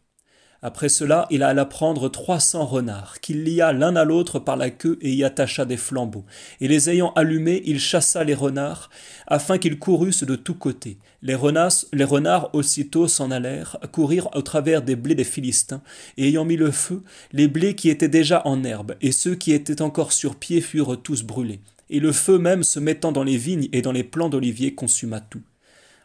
Après 0.63 0.89
cela, 0.89 1.27
il 1.31 1.43
alla 1.43 1.67
prendre 1.67 2.09
trois 2.09 2.41
cents 2.41 2.65
renards, 2.65 3.21
qu'il 3.21 3.45
lia 3.45 3.73
l'un 3.73 3.95
à 3.95 4.05
l'autre 4.05 4.39
par 4.39 4.57
la 4.57 4.71
queue 4.71 4.99
et 5.03 5.13
y 5.13 5.23
attacha 5.23 5.65
des 5.65 5.77
flambeaux. 5.77 6.25
Et 6.61 6.69
les 6.69 6.89
ayant 6.89 7.13
allumés, 7.15 7.63
il 7.67 7.79
chassa 7.79 8.25
les 8.25 8.35
renards, 8.35 8.91
afin 9.27 9.59
qu'ils 9.59 9.79
courussent 9.79 10.25
de 10.25 10.37
tous 10.37 10.55
côtés. 10.55 10.99
Les 11.23 11.35
renards, 11.35 11.85
les 11.93 12.05
renards 12.05 12.55
aussitôt 12.55 13.07
s'en 13.07 13.31
allèrent, 13.31 13.79
courir 13.93 14.29
au 14.35 14.43
travers 14.43 14.83
des 14.83 14.97
blés 14.97 15.15
des 15.15 15.25
Philistins, 15.25 15.83
et 16.17 16.29
ayant 16.29 16.45
mis 16.45 16.57
le 16.57 16.71
feu, 16.71 17.03
les 17.33 17.49
blés 17.49 17.75
qui 17.75 17.91
étaient 17.91 18.09
déjà 18.09 18.43
en 18.47 18.65
herbe, 18.65 18.95
et 19.01 19.13
ceux 19.13 19.35
qui 19.35 19.53
étaient 19.53 19.83
encore 19.83 20.13
sur 20.13 20.37
pied 20.37 20.61
furent 20.61 21.01
tous 21.03 21.23
brûlés. 21.23 21.61
Et 21.91 22.01
le 22.01 22.13
feu 22.13 22.39
même 22.39 22.65
se 22.65 22.81
mettant 22.81 23.13
dans 23.13 23.25
les 23.25 23.37
vignes 23.37 23.69
et 23.73 23.83
dans 23.83 23.93
les 23.93 24.05
plants 24.05 24.29
d'olivier 24.29 24.75
consuma 24.75 25.21
tout. 25.21 25.43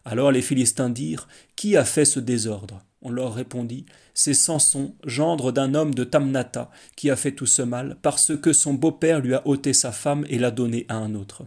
Alors 0.06 0.32
les 0.32 0.42
Philistins 0.42 0.90
dirent 0.90 1.28
Qui 1.56 1.78
a 1.78 1.86
fait 1.86 2.06
ce 2.06 2.20
désordre? 2.20 2.82
On 3.02 3.10
leur 3.10 3.34
répondit 3.34 3.86
C'est 4.14 4.34
Samson, 4.34 4.94
gendre 5.06 5.52
d'un 5.52 5.74
homme 5.74 5.94
de 5.94 6.04
Tamnata, 6.04 6.70
qui 6.96 7.10
a 7.10 7.16
fait 7.16 7.32
tout 7.32 7.46
ce 7.46 7.62
mal, 7.62 7.98
parce 8.02 8.36
que 8.38 8.54
son 8.54 8.74
beau-père 8.74 9.20
lui 9.20 9.34
a 9.34 9.46
ôté 9.48 9.74
sa 9.74 9.92
femme 9.92 10.26
et 10.30 10.38
l'a 10.38 10.52
donnée 10.52 10.86
à 10.88 10.96
un 10.96 11.16
autre. 11.16 11.44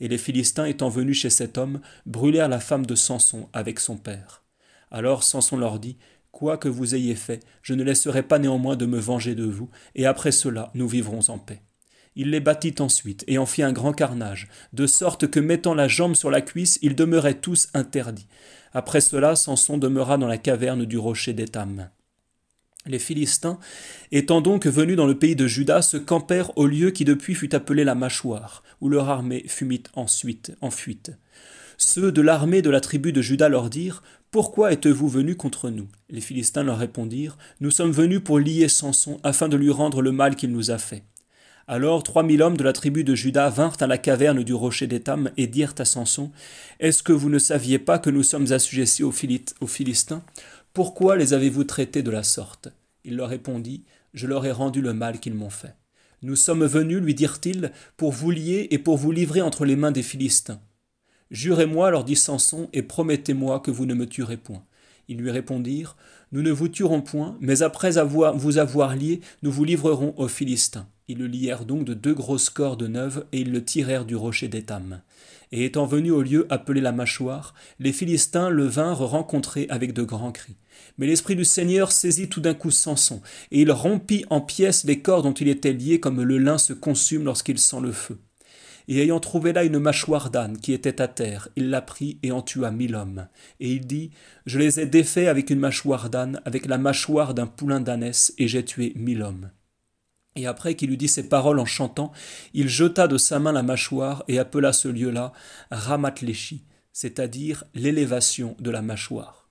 Et 0.00 0.08
les 0.08 0.18
Philistins 0.18 0.64
étant 0.64 0.88
venus 0.88 1.18
chez 1.18 1.30
cet 1.30 1.58
homme, 1.58 1.80
brûlèrent 2.06 2.48
la 2.48 2.60
femme 2.60 2.86
de 2.86 2.94
Samson 2.94 3.48
avec 3.52 3.80
son 3.80 3.96
père. 3.96 4.42
Alors 4.90 5.22
Samson 5.22 5.56
leur 5.56 5.78
dit 5.78 5.96
Quoi 6.30 6.56
que 6.56 6.68
vous 6.68 6.94
ayez 6.94 7.14
fait, 7.14 7.40
je 7.62 7.74
ne 7.74 7.84
laisserai 7.84 8.22
pas 8.22 8.38
néanmoins 8.38 8.76
de 8.76 8.86
me 8.86 8.98
venger 8.98 9.34
de 9.34 9.44
vous, 9.44 9.70
et 9.94 10.06
après 10.06 10.32
cela 10.32 10.70
nous 10.74 10.88
vivrons 10.88 11.20
en 11.28 11.38
paix. 11.38 11.62
Il 12.14 12.30
les 12.30 12.40
battit 12.40 12.74
ensuite, 12.80 13.24
et 13.26 13.38
en 13.38 13.46
fit 13.46 13.62
un 13.62 13.72
grand 13.72 13.92
carnage, 13.92 14.48
de 14.72 14.86
sorte 14.86 15.28
que 15.28 15.40
mettant 15.40 15.74
la 15.74 15.88
jambe 15.88 16.14
sur 16.14 16.30
la 16.30 16.42
cuisse, 16.42 16.78
ils 16.82 16.96
demeuraient 16.96 17.40
tous 17.40 17.68
interdits. 17.72 18.26
Après 18.74 19.00
cela, 19.00 19.36
Samson 19.36 19.78
demeura 19.78 20.18
dans 20.18 20.26
la 20.26 20.38
caverne 20.38 20.84
du 20.84 20.98
rocher 20.98 21.32
d'Étam. 21.32 21.88
Les 22.86 22.98
Philistins, 22.98 23.60
étant 24.10 24.40
donc 24.40 24.66
venus 24.66 24.96
dans 24.96 25.06
le 25.06 25.18
pays 25.18 25.36
de 25.36 25.46
Juda, 25.46 25.82
se 25.82 25.96
campèrent 25.96 26.56
au 26.58 26.66
lieu 26.66 26.90
qui 26.90 27.04
depuis 27.04 27.34
fut 27.34 27.54
appelé 27.54 27.84
la 27.84 27.94
mâchoire, 27.94 28.64
où 28.80 28.88
leur 28.88 29.08
armée 29.08 29.44
fut 29.46 29.64
mise 29.64 29.82
ensuite 29.94 30.52
en 30.60 30.70
fuite. 30.70 31.12
Ceux 31.78 32.10
de 32.10 32.22
l'armée 32.22 32.62
de 32.62 32.70
la 32.70 32.80
tribu 32.80 33.12
de 33.12 33.22
Juda 33.22 33.48
leur 33.48 33.70
dirent 33.70 34.02
Pourquoi 34.30 34.72
êtes-vous 34.72 35.08
venus 35.08 35.36
contre 35.36 35.70
nous? 35.70 35.88
Les 36.10 36.20
Philistins 36.20 36.64
leur 36.64 36.78
répondirent 36.78 37.38
Nous 37.60 37.70
sommes 37.70 37.92
venus 37.92 38.20
pour 38.22 38.38
lier 38.40 38.68
Samson 38.68 39.20
afin 39.22 39.48
de 39.48 39.56
lui 39.56 39.70
rendre 39.70 40.02
le 40.02 40.12
mal 40.12 40.34
qu'il 40.34 40.50
nous 40.50 40.70
a 40.72 40.78
fait. 40.78 41.04
Alors 41.68 42.02
trois 42.02 42.24
mille 42.24 42.42
hommes 42.42 42.56
de 42.56 42.64
la 42.64 42.72
tribu 42.72 43.04
de 43.04 43.14
Juda 43.14 43.48
vinrent 43.48 43.76
à 43.80 43.86
la 43.86 43.98
caverne 43.98 44.42
du 44.42 44.52
rocher 44.52 44.88
d'Étam 44.88 45.30
et 45.36 45.46
dirent 45.46 45.74
à 45.78 45.84
Samson 45.84 46.32
Est-ce 46.80 47.02
que 47.02 47.12
vous 47.12 47.28
ne 47.28 47.38
saviez 47.38 47.78
pas 47.78 48.00
que 48.00 48.10
nous 48.10 48.24
sommes 48.24 48.50
assujettis 48.52 49.04
aux, 49.04 49.12
Philistins? 49.12 50.24
Pourquoi 50.72 51.16
les 51.16 51.34
avez-vous 51.34 51.64
traités 51.64 52.02
de 52.02 52.10
la 52.10 52.24
sorte? 52.24 52.68
Il 53.04 53.16
leur 53.16 53.28
répondit 53.28 53.84
Je 54.12 54.26
leur 54.26 54.44
ai 54.44 54.50
rendu 54.50 54.80
le 54.80 54.92
mal 54.92 55.20
qu'ils 55.20 55.34
m'ont 55.34 55.50
fait. 55.50 55.76
Nous 56.22 56.36
sommes 56.36 56.66
venus, 56.66 57.00
lui 57.00 57.14
dirent-ils, 57.14 57.72
pour 57.96 58.12
vous 58.12 58.30
lier 58.30 58.68
et 58.70 58.78
pour 58.78 58.96
vous 58.96 59.12
livrer 59.12 59.40
entre 59.40 59.64
les 59.64 59.76
mains 59.76 59.92
des 59.92 60.02
Philistins. 60.02 60.60
Jurez-moi, 61.30 61.90
leur 61.90 62.04
dit 62.04 62.16
Samson, 62.16 62.68
et 62.72 62.82
promettez-moi 62.82 63.60
que 63.60 63.70
vous 63.70 63.86
ne 63.86 63.94
me 63.94 64.06
tuerez 64.06 64.36
point. 64.36 64.64
Ils 65.08 65.18
lui 65.18 65.30
répondirent 65.30 65.96
Nous 66.32 66.42
ne 66.42 66.50
vous 66.50 66.68
tuerons 66.68 67.02
point, 67.02 67.36
mais 67.40 67.62
après 67.62 67.98
avoir, 67.98 68.36
vous 68.36 68.58
avoir 68.58 68.94
lié, 68.96 69.20
nous 69.42 69.50
vous 69.50 69.64
livrerons 69.64 70.14
aux 70.16 70.28
Philistins. 70.28 70.86
Ils 71.12 71.18
le 71.18 71.26
lièrent 71.26 71.66
donc 71.66 71.84
de 71.84 71.92
deux 71.92 72.14
grosses 72.14 72.48
cordes 72.48 72.84
neuves, 72.84 73.26
et 73.32 73.42
ils 73.42 73.52
le 73.52 73.62
tirèrent 73.62 74.06
du 74.06 74.16
rocher 74.16 74.48
d'Étam. 74.48 75.02
Et 75.50 75.66
étant 75.66 75.84
venus 75.84 76.12
au 76.12 76.22
lieu 76.22 76.46
appelé 76.48 76.80
la 76.80 76.90
mâchoire, 76.90 77.52
les 77.78 77.92
Philistins 77.92 78.48
le 78.48 78.64
vinrent 78.64 79.06
rencontrer 79.06 79.66
avec 79.68 79.92
de 79.92 80.04
grands 80.04 80.32
cris. 80.32 80.56
Mais 80.96 81.06
l'Esprit 81.06 81.36
du 81.36 81.44
Seigneur 81.44 81.92
saisit 81.92 82.30
tout 82.30 82.40
d'un 82.40 82.54
coup 82.54 82.70
Samson, 82.70 83.20
et 83.50 83.60
il 83.60 83.70
rompit 83.70 84.24
en 84.30 84.40
pièces 84.40 84.84
les 84.84 85.02
cordes 85.02 85.26
dont 85.26 85.34
il 85.34 85.48
était 85.48 85.74
lié 85.74 86.00
comme 86.00 86.22
le 86.22 86.38
lin 86.38 86.56
se 86.56 86.72
consume 86.72 87.24
lorsqu'il 87.24 87.58
sent 87.58 87.80
le 87.82 87.92
feu. 87.92 88.18
Et 88.88 89.02
ayant 89.02 89.20
trouvé 89.20 89.52
là 89.52 89.64
une 89.64 89.80
mâchoire 89.80 90.30
d'âne 90.30 90.56
qui 90.56 90.72
était 90.72 91.02
à 91.02 91.08
terre, 91.08 91.50
il 91.56 91.68
la 91.68 91.82
prit 91.82 92.20
et 92.22 92.32
en 92.32 92.40
tua 92.40 92.70
mille 92.70 92.94
hommes. 92.94 93.28
Et 93.60 93.70
il 93.70 93.86
dit, 93.86 94.12
Je 94.46 94.58
les 94.58 94.80
ai 94.80 94.86
défaits 94.86 95.28
avec 95.28 95.50
une 95.50 95.60
mâchoire 95.60 96.08
d'âne, 96.08 96.40
avec 96.46 96.64
la 96.64 96.78
mâchoire 96.78 97.34
d'un 97.34 97.46
poulain 97.46 97.80
d'ânesse, 97.80 98.32
et 98.38 98.48
j'ai 98.48 98.64
tué 98.64 98.94
mille 98.96 99.22
hommes. 99.22 99.50
Et 100.36 100.46
après 100.46 100.74
qu'il 100.74 100.90
eut 100.90 100.96
dit 100.96 101.08
ces 101.08 101.28
paroles 101.28 101.58
en 101.58 101.66
chantant, 101.66 102.12
il 102.54 102.68
jeta 102.68 103.06
de 103.06 103.18
sa 103.18 103.38
main 103.38 103.52
la 103.52 103.62
mâchoire 103.62 104.24
et 104.28 104.38
appela 104.38 104.72
ce 104.72 104.88
lieu-là 104.88 105.32
Ramatléchi, 105.70 106.64
c'est-à-dire 106.92 107.64
l'élévation 107.74 108.56
de 108.58 108.70
la 108.70 108.82
mâchoire. 108.82 109.42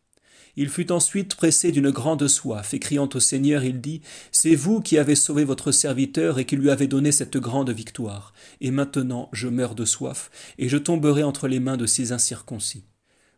Il 0.58 0.70
fut 0.70 0.92
ensuite 0.92 1.36
pressé 1.36 1.72
d'une 1.72 1.92
grande 1.92 2.28
soif, 2.28 2.74
et 2.74 2.80
criant 2.80 3.08
au 3.14 3.20
Seigneur, 3.20 3.64
il 3.64 3.80
dit 3.80 4.02
C'est 4.32 4.56
vous 4.56 4.82
qui 4.82 4.98
avez 4.98 5.16
sauvé 5.16 5.46
votre 5.46 5.72
serviteur 5.72 6.40
et 6.40 6.46
qui 6.46 6.58
lui 6.58 6.70
avez 6.70 6.88
donné 6.88 7.12
cette 7.12 7.38
grande 7.38 7.70
victoire. 7.70 8.34
Et 8.60 8.72
maintenant 8.72 9.30
je 9.32 9.48
meurs 9.48 9.76
de 9.76 9.86
soif, 9.86 10.30
et 10.58 10.68
je 10.68 10.78
tomberai 10.78 11.24
entre 11.24 11.48
les 11.48 11.60
mains 11.60 11.78
de 11.78 11.86
ces 11.86 12.12
incirconcis. 12.12 12.84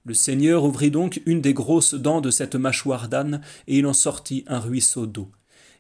Le 0.06 0.14
Seigneur 0.14 0.64
ouvrit 0.64 0.92
donc 0.92 1.22
une 1.26 1.40
des 1.40 1.54
grosses 1.54 1.94
dents 1.94 2.20
de 2.20 2.32
cette 2.32 2.56
mâchoire 2.56 3.08
d'âne, 3.08 3.42
et 3.68 3.78
il 3.78 3.86
en 3.86 3.94
sortit 3.94 4.44
un 4.48 4.60
ruisseau 4.60 5.06
d'eau. 5.06 5.32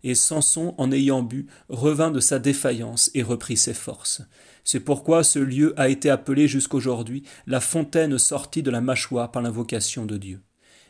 Et 0.04 0.16
Samson, 0.16 0.76
en 0.78 0.92
ayant 0.92 1.24
bu, 1.24 1.48
revint 1.70 2.12
de 2.12 2.20
sa 2.20 2.40
défaillance 2.40 3.10
et 3.14 3.24
reprit 3.24 3.58
ses 3.58 3.74
forces. 3.74 4.22
C'est 4.64 4.82
pourquoi 4.82 5.24
ce 5.24 5.40
lieu 5.40 5.74
a 5.80 5.90
été 5.90 6.10
appelé 6.10 6.48
jusqu'aujourd'hui 6.48 7.24
la 7.48 7.62
fontaine 7.62 8.18
sortie 8.18 8.64
de 8.64 8.72
la 8.72 8.82
mâchoire 8.82 9.32
par 9.32 9.42
l'invocation 9.42 10.06
de 10.06 10.18
Dieu 10.18 10.42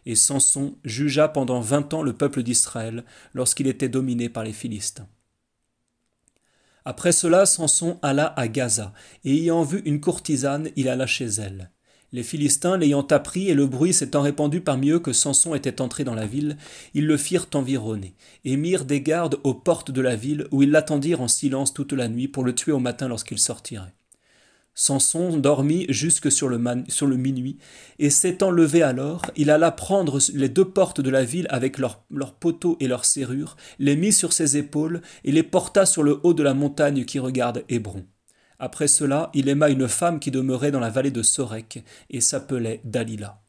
et 0.06 0.16
Samson 0.16 0.76
jugea 0.84 1.28
pendant 1.28 1.62
vingt 1.62 1.94
ans 1.94 2.04
le 2.04 2.14
peuple 2.14 2.44
d'Israël 2.44 3.04
lorsqu'il 3.34 3.68
était 3.68 3.90
dominé 3.90 4.30
par 4.30 4.44
les 4.44 4.54
Philistins. 4.54 5.08
Après 6.86 7.14
cela, 7.14 7.46
Samson 7.46 7.98
alla 8.02 8.28
à 8.38 8.48
Gaza, 8.50 8.94
et 9.24 9.34
ayant 9.34 9.64
vu 9.64 9.82
une 9.86 10.02
courtisane, 10.02 10.70
il 10.76 10.90
alla 10.90 11.08
chez 11.08 11.28
elle. 11.28 11.72
Les 12.14 12.22
Philistins 12.22 12.78
l'ayant 12.78 13.08
appris 13.10 13.50
et 13.50 13.56
le 13.56 13.66
bruit 13.66 13.92
s'étant 13.92 14.22
répandu 14.22 14.62
parmi 14.62 14.92
eux 14.92 15.00
que 15.00 15.14
Samson 15.14 15.56
était 15.56 15.82
entré 15.82 16.04
dans 16.04 16.14
la 16.14 16.28
ville, 16.28 16.58
ils 16.94 17.08
le 17.08 17.18
firent 17.18 17.48
environner, 17.56 18.14
et 18.46 18.56
mirent 18.56 18.86
des 18.86 19.02
gardes 19.02 19.40
aux 19.44 19.56
portes 19.56 19.90
de 19.90 20.00
la 20.00 20.16
ville, 20.16 20.46
où 20.52 20.62
ils 20.62 20.70
l'attendirent 20.70 21.22
en 21.22 21.28
silence 21.28 21.74
toute 21.74 21.92
la 21.92 22.08
nuit 22.08 22.28
pour 22.28 22.44
le 22.44 22.54
tuer 22.54 22.72
au 22.72 22.78
matin 22.78 23.08
lorsqu'il 23.08 23.40
sortirait. 23.40 23.96
Samson 24.76 25.38
dormit 25.38 25.88
jusque 25.90 26.32
sur 26.32 26.50
le, 26.50 26.60
minuit, 27.18 27.58
et 27.98 28.12
s'étant 28.12 28.52
levé 28.52 28.84
alors, 28.84 29.26
il 29.36 29.50
alla 29.50 29.72
prendre 29.72 30.20
les 30.36 30.50
deux 30.50 30.66
portes 30.66 31.02
de 31.02 31.10
la 31.10 31.24
ville 31.24 31.48
avec 31.50 31.80
leurs 31.80 32.04
poteaux 32.40 32.78
et 32.80 32.88
leurs 32.88 33.06
serrures, 33.06 33.58
les 33.80 33.96
mit 33.96 34.14
sur 34.14 34.34
ses 34.34 34.56
épaules, 34.56 35.02
et 35.24 35.32
les 35.32 35.44
porta 35.44 35.88
sur 35.88 36.04
le 36.04 36.20
haut 36.22 36.36
de 36.36 36.44
la 36.44 36.54
montagne 36.54 37.06
qui 37.06 37.18
regarde 37.18 37.64
Hébron. 37.70 38.06
Après 38.66 38.88
cela, 38.88 39.30
il 39.34 39.50
aima 39.50 39.68
une 39.68 39.90
femme 39.90 40.22
qui 40.22 40.32
demeurait 40.32 40.72
dans 40.72 40.80
la 40.80 40.90
vallée 40.90 41.12
de 41.12 41.22
Sorek, 41.22 41.84
et 42.10 42.22
s'appelait 42.22 42.80
Dalila. 42.86 43.42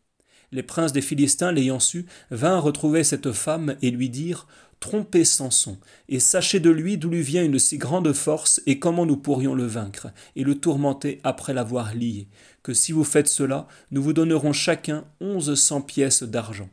Les 0.50 0.64
princes 0.64 0.92
des 0.92 1.02
Philistins, 1.02 1.52
l'ayant 1.52 1.78
su, 1.78 2.06
vinrent 2.32 2.64
retrouver 2.64 3.04
cette 3.04 3.30
femme 3.30 3.76
et 3.80 3.92
lui 3.92 4.10
dirent 4.10 4.48
Trompez 4.80 5.24
Samson, 5.24 5.78
et 6.08 6.18
sachez 6.18 6.58
de 6.58 6.68
lui 6.68 6.98
d'où 6.98 7.10
lui 7.10 7.22
vient 7.22 7.44
une 7.44 7.60
si 7.60 7.78
grande 7.78 8.12
force 8.12 8.60
et 8.66 8.80
comment 8.80 9.06
nous 9.06 9.16
pourrions 9.16 9.54
le 9.54 9.66
vaincre, 9.66 10.08
et 10.34 10.42
le 10.42 10.56
tourmenter 10.56 11.20
après 11.22 11.54
l'avoir 11.54 11.94
lié, 11.94 12.26
que 12.64 12.74
si 12.74 12.90
vous 12.90 13.04
faites 13.04 13.28
cela, 13.28 13.68
nous 13.92 14.02
vous 14.02 14.14
donnerons 14.14 14.52
chacun 14.52 15.04
onze 15.20 15.54
cents 15.54 15.80
pièces 15.80 16.24
d'argent. 16.24 16.70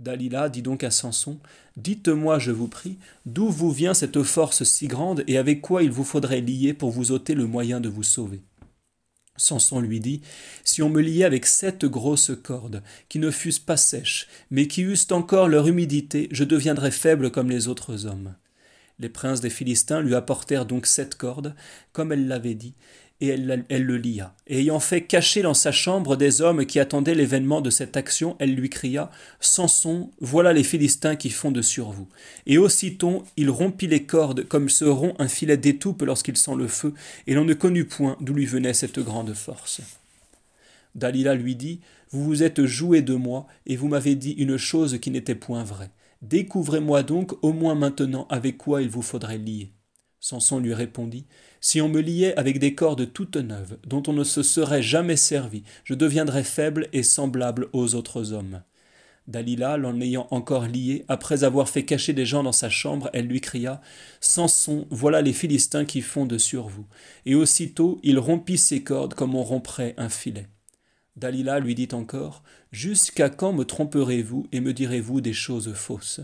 Dalila 0.00 0.48
dit 0.48 0.62
donc 0.62 0.82
à 0.82 0.90
Samson, 0.90 1.38
Dites-moi, 1.76 2.38
je 2.38 2.50
vous 2.50 2.68
prie, 2.68 2.98
d'où 3.26 3.48
vous 3.50 3.70
vient 3.70 3.94
cette 3.94 4.22
force 4.22 4.64
si 4.64 4.88
grande 4.88 5.22
et 5.26 5.36
avec 5.36 5.60
quoi 5.60 5.82
il 5.82 5.90
vous 5.90 6.04
faudrait 6.04 6.40
lier 6.40 6.72
pour 6.72 6.90
vous 6.90 7.12
ôter 7.12 7.34
le 7.34 7.46
moyen 7.46 7.80
de 7.80 7.88
vous 7.88 8.02
sauver? 8.02 8.40
Samson 9.36 9.80
lui 9.80 10.00
dit 10.00 10.22
Si 10.64 10.82
on 10.82 10.88
me 10.88 11.02
liait 11.02 11.24
avec 11.24 11.46
sept 11.46 11.84
grosses 11.84 12.32
cordes, 12.42 12.82
qui 13.08 13.18
ne 13.18 13.30
fussent 13.30 13.58
pas 13.58 13.76
sèches, 13.76 14.26
mais 14.50 14.66
qui 14.66 14.82
eussent 14.82 15.12
encore 15.12 15.48
leur 15.48 15.68
humidité, 15.68 16.28
je 16.32 16.44
deviendrais 16.44 16.90
faible 16.90 17.30
comme 17.30 17.50
les 17.50 17.68
autres 17.68 18.06
hommes. 18.06 18.34
Les 18.98 19.08
princes 19.08 19.40
des 19.40 19.50
Philistins 19.50 20.00
lui 20.00 20.14
apportèrent 20.14 20.66
donc 20.66 20.86
sept 20.86 21.14
cordes, 21.14 21.54
comme 21.92 22.12
elle 22.12 22.26
l'avait 22.26 22.54
dit, 22.54 22.74
et 23.20 23.28
elle, 23.28 23.64
le 23.68 23.96
lia. 23.96 24.34
Et 24.46 24.60
ayant 24.60 24.80
fait 24.80 25.02
cacher 25.02 25.42
dans 25.42 25.54
sa 25.54 25.72
chambre 25.72 26.16
des 26.16 26.40
hommes 26.40 26.64
qui 26.64 26.80
attendaient 26.80 27.14
l'événement 27.14 27.60
de 27.60 27.70
cette 27.70 27.96
action, 27.96 28.36
elle 28.38 28.54
lui 28.54 28.70
cria 28.70 29.10
Samson, 29.40 30.10
voilà 30.20 30.52
les 30.52 30.64
Philistins 30.64 31.16
qui 31.16 31.30
fondent 31.30 31.62
sur 31.62 31.90
vous. 31.90 32.08
Et 32.46 32.58
aussitôt 32.58 33.24
il 33.36 33.50
rompit 33.50 33.86
les 33.86 34.04
cordes 34.04 34.46
comme 34.46 34.68
se 34.68 34.84
rompt 34.84 35.14
un 35.18 35.28
filet 35.28 35.56
d'étoupe 35.56 36.02
lorsqu'il 36.02 36.36
sent 36.36 36.54
le 36.56 36.68
feu, 36.68 36.94
et 37.26 37.34
l'on 37.34 37.44
ne 37.44 37.54
connut 37.54 37.84
point 37.84 38.16
d'où 38.20 38.34
lui 38.34 38.46
venait 38.46 38.74
cette 38.74 38.98
grande 38.98 39.34
force. 39.34 39.80
Dalila 40.94 41.34
lui 41.34 41.56
dit 41.56 41.80
Vous 42.10 42.24
vous 42.24 42.42
êtes 42.42 42.64
joué 42.64 43.02
de 43.02 43.14
moi, 43.14 43.46
et 43.66 43.76
vous 43.76 43.88
m'avez 43.88 44.14
dit 44.14 44.32
une 44.32 44.56
chose 44.56 44.98
qui 45.00 45.10
n'était 45.10 45.34
point 45.34 45.62
vraie. 45.62 45.90
Découvrez-moi 46.22 47.02
donc 47.02 47.32
au 47.42 47.52
moins 47.52 47.74
maintenant 47.74 48.26
avec 48.28 48.58
quoi 48.58 48.82
il 48.82 48.88
vous 48.88 49.02
faudrait 49.02 49.38
lier. 49.38 49.70
Samson 50.20 50.60
lui 50.60 50.74
répondit 50.74 51.24
Si 51.60 51.80
on 51.80 51.88
me 51.88 52.00
liait 52.00 52.36
avec 52.36 52.58
des 52.58 52.74
cordes 52.74 53.10
toutes 53.12 53.36
neuves, 53.36 53.78
dont 53.86 54.02
on 54.06 54.12
ne 54.12 54.24
se 54.24 54.42
serait 54.42 54.82
jamais 54.82 55.16
servi, 55.16 55.62
je 55.84 55.94
deviendrais 55.94 56.44
faible 56.44 56.88
et 56.92 57.02
semblable 57.02 57.68
aux 57.72 57.94
autres 57.94 58.32
hommes. 58.32 58.62
Dalila, 59.26 59.76
l'en 59.76 59.98
ayant 60.00 60.26
encore 60.30 60.66
lié, 60.66 61.04
après 61.08 61.44
avoir 61.44 61.68
fait 61.68 61.84
cacher 61.84 62.12
des 62.12 62.26
gens 62.26 62.42
dans 62.42 62.52
sa 62.52 62.68
chambre, 62.68 63.08
elle 63.12 63.26
lui 63.26 63.40
cria 63.40 63.80
Samson, 64.20 64.86
voilà 64.90 65.22
les 65.22 65.32
Philistins 65.32 65.84
qui 65.84 66.02
fondent 66.02 66.38
sur 66.38 66.68
vous. 66.68 66.86
Et 67.26 67.34
aussitôt 67.34 67.98
il 68.02 68.18
rompit 68.18 68.58
ses 68.58 68.82
cordes 68.82 69.14
comme 69.14 69.34
on 69.34 69.42
romprait 69.42 69.94
un 69.96 70.08
filet. 70.08 70.48
Dalila 71.16 71.60
lui 71.60 71.74
dit 71.74 71.88
encore 71.92 72.42
Jusqu'à 72.72 73.30
quand 73.30 73.52
me 73.52 73.64
tromperez-vous 73.64 74.48
et 74.52 74.60
me 74.60 74.72
direz-vous 74.72 75.20
des 75.20 75.32
choses 75.32 75.72
fausses? 75.74 76.20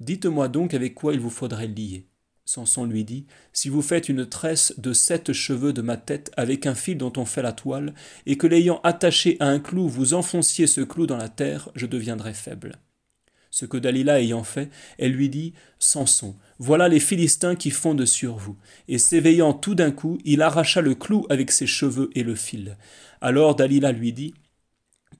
Dites-moi 0.00 0.48
donc 0.48 0.74
avec 0.74 0.94
quoi 0.94 1.14
il 1.14 1.20
vous 1.20 1.30
faudrait 1.30 1.68
lier. 1.68 2.09
Samson 2.50 2.84
lui 2.84 3.04
dit 3.04 3.26
Si 3.52 3.68
vous 3.68 3.80
faites 3.80 4.08
une 4.08 4.26
tresse 4.26 4.74
de 4.76 4.92
sept 4.92 5.32
cheveux 5.32 5.72
de 5.72 5.82
ma 5.82 5.96
tête 5.96 6.32
avec 6.36 6.66
un 6.66 6.74
fil 6.74 6.98
dont 6.98 7.12
on 7.16 7.24
fait 7.24 7.42
la 7.42 7.52
toile, 7.52 7.94
et 8.26 8.36
que 8.36 8.48
l'ayant 8.48 8.80
attaché 8.82 9.36
à 9.38 9.46
un 9.46 9.60
clou 9.60 9.88
vous 9.88 10.14
enfonciez 10.14 10.66
ce 10.66 10.80
clou 10.80 11.06
dans 11.06 11.16
la 11.16 11.28
terre, 11.28 11.68
je 11.76 11.86
deviendrai 11.86 12.34
faible. 12.34 12.72
Ce 13.52 13.66
que 13.66 13.76
Dalila 13.76 14.20
ayant 14.20 14.42
fait, 14.42 14.68
elle 14.98 15.12
lui 15.12 15.28
dit 15.28 15.54
Samson, 15.78 16.34
voilà 16.58 16.88
les 16.88 16.98
Philistins 16.98 17.54
qui 17.54 17.70
fondent 17.70 18.04
sur 18.04 18.36
vous. 18.36 18.56
Et 18.88 18.98
s'éveillant 18.98 19.52
tout 19.52 19.76
d'un 19.76 19.92
coup, 19.92 20.18
il 20.24 20.42
arracha 20.42 20.80
le 20.80 20.96
clou 20.96 21.26
avec 21.30 21.52
ses 21.52 21.68
cheveux 21.68 22.10
et 22.16 22.24
le 22.24 22.34
fil. 22.34 22.76
Alors 23.20 23.54
Dalila 23.54 23.92
lui 23.92 24.12
dit 24.12 24.34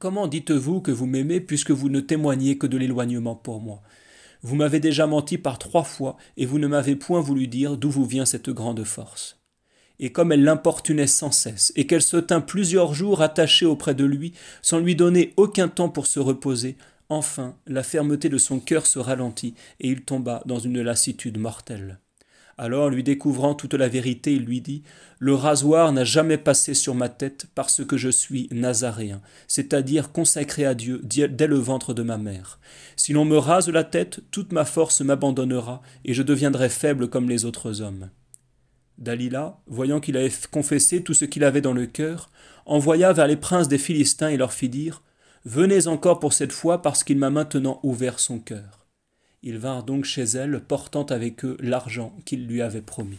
Comment 0.01 0.27
dites-vous 0.27 0.81
que 0.81 0.91
vous 0.91 1.07
m'aimez 1.07 1.41
puisque 1.41 1.71
vous 1.71 1.91
ne 1.91 2.01
témoignez 2.01 2.59
que 2.59 2.67
de 2.67 2.77
l'éloignement 2.77 3.37
pour 3.37 3.61
moi? 3.61 3.83
Vous 4.43 4.57
m'avez 4.57 4.81
déjà 4.81 5.07
menti 5.07 5.39
par 5.39 5.59
trois 5.59 5.85
fois, 5.85 6.17
et 6.37 6.47
vous 6.47 6.59
ne 6.59 6.67
m'avez 6.67 6.97
point 6.97 7.21
voulu 7.21 7.47
dire 7.47 7.77
d'où 7.77 7.91
vous 7.91 8.07
vient 8.07 8.25
cette 8.25 8.51
grande 8.51 8.85
force. 8.85 9.39
Et 9.99 10.13
comme 10.13 10.33
elle 10.33 10.45
l'importunait 10.45 11.07
sans 11.07 11.31
cesse, 11.31 11.73
et 11.77 11.87
qu'elle 11.87 12.03
se 12.03 12.17
tint 12.17 12.41
plusieurs 12.41 12.95
jours 12.95 13.21
attachée 13.21 13.67
auprès 13.67 13.95
de 13.95 14.05
lui, 14.05 14.33
sans 14.63 14.79
lui 14.79 14.97
donner 14.97 15.35
aucun 15.37 15.69
temps 15.69 15.91
pour 15.91 16.07
se 16.07 16.21
reposer, 16.21 16.77
enfin 17.11 17.55
la 17.67 17.83
fermeté 17.83 18.29
de 18.29 18.39
son 18.39 18.61
cœur 18.61 18.87
se 18.87 18.99
ralentit, 18.99 19.55
et 19.79 19.89
il 19.89 20.03
tomba 20.03 20.43
dans 20.47 20.59
une 20.59 20.81
lassitude 20.81 21.39
mortelle. 21.39 21.99
Alors, 22.63 22.91
lui 22.91 23.03
découvrant 23.03 23.55
toute 23.55 23.73
la 23.73 23.89
vérité, 23.89 24.35
il 24.35 24.45
lui 24.45 24.61
dit 24.61 24.83
Le 25.19 25.35
rasoir 25.35 25.95
n'a 25.95 26.05
jamais 26.05 26.37
passé 26.37 26.75
sur 26.75 26.95
ma 26.95 27.09
tête 27.09 27.47
parce 27.55 27.83
que 27.83 27.97
je 27.97 28.11
suis 28.11 28.49
nazaréen, 28.53 29.23
c'est-à-dire 29.49 30.13
consacré 30.13 30.67
à 30.67 30.75
Dieu 30.75 31.01
dès 31.03 31.47
le 31.47 31.57
ventre 31.57 31.95
de 31.95 32.03
ma 32.03 32.19
mère. 32.19 32.61
Si 32.97 33.15
l'on 33.15 33.25
me 33.25 33.39
rase 33.39 33.71
la 33.71 33.83
tête, 33.83 34.21
toute 34.31 34.53
ma 34.53 34.67
force 34.67 35.01
m'abandonnera, 35.01 35.81
et 36.05 36.13
je 36.13 36.23
deviendrai 36.23 36.69
faible 36.69 37.09
comme 37.09 37.31
les 37.31 37.47
autres 37.47 37.81
hommes. 37.81 38.11
Dalila, 38.99 39.59
voyant 39.67 39.99
qu'il 39.99 40.19
avait 40.19 40.31
confessé 40.51 41.03
tout 41.03 41.15
ce 41.15 41.25
qu'il 41.25 41.45
avait 41.45 41.63
dans 41.63 41.73
le 41.73 41.87
cœur, 41.87 42.29
envoya 42.67 43.15
vers 43.15 43.27
les 43.27 43.37
princes 43.37 43.69
des 43.69 43.79
Philistins 43.79 44.29
et 44.29 44.37
leur 44.37 44.53
fit 44.53 44.69
dire 44.69 45.03
Venez 45.47 45.87
encore 45.87 46.21
pour 46.21 46.35
cette 46.35 46.53
fois 46.53 46.83
parce 46.83 47.05
qu'il 47.05 47.17
m'a 47.17 47.31
maintenant 47.31 47.81
ouvert 47.83 48.21
son 48.21 48.39
cœur. 48.39 48.80
Ils 49.43 49.59
vinrent 49.59 49.85
donc 49.85 50.05
chez 50.05 50.25
elle, 50.25 50.61
portant 50.61 51.05
avec 51.05 51.45
eux 51.45 51.57
l'argent 51.61 52.15
qu'ils 52.25 52.47
lui 52.47 52.63
avaient 52.63 52.83
promis. 52.83 53.19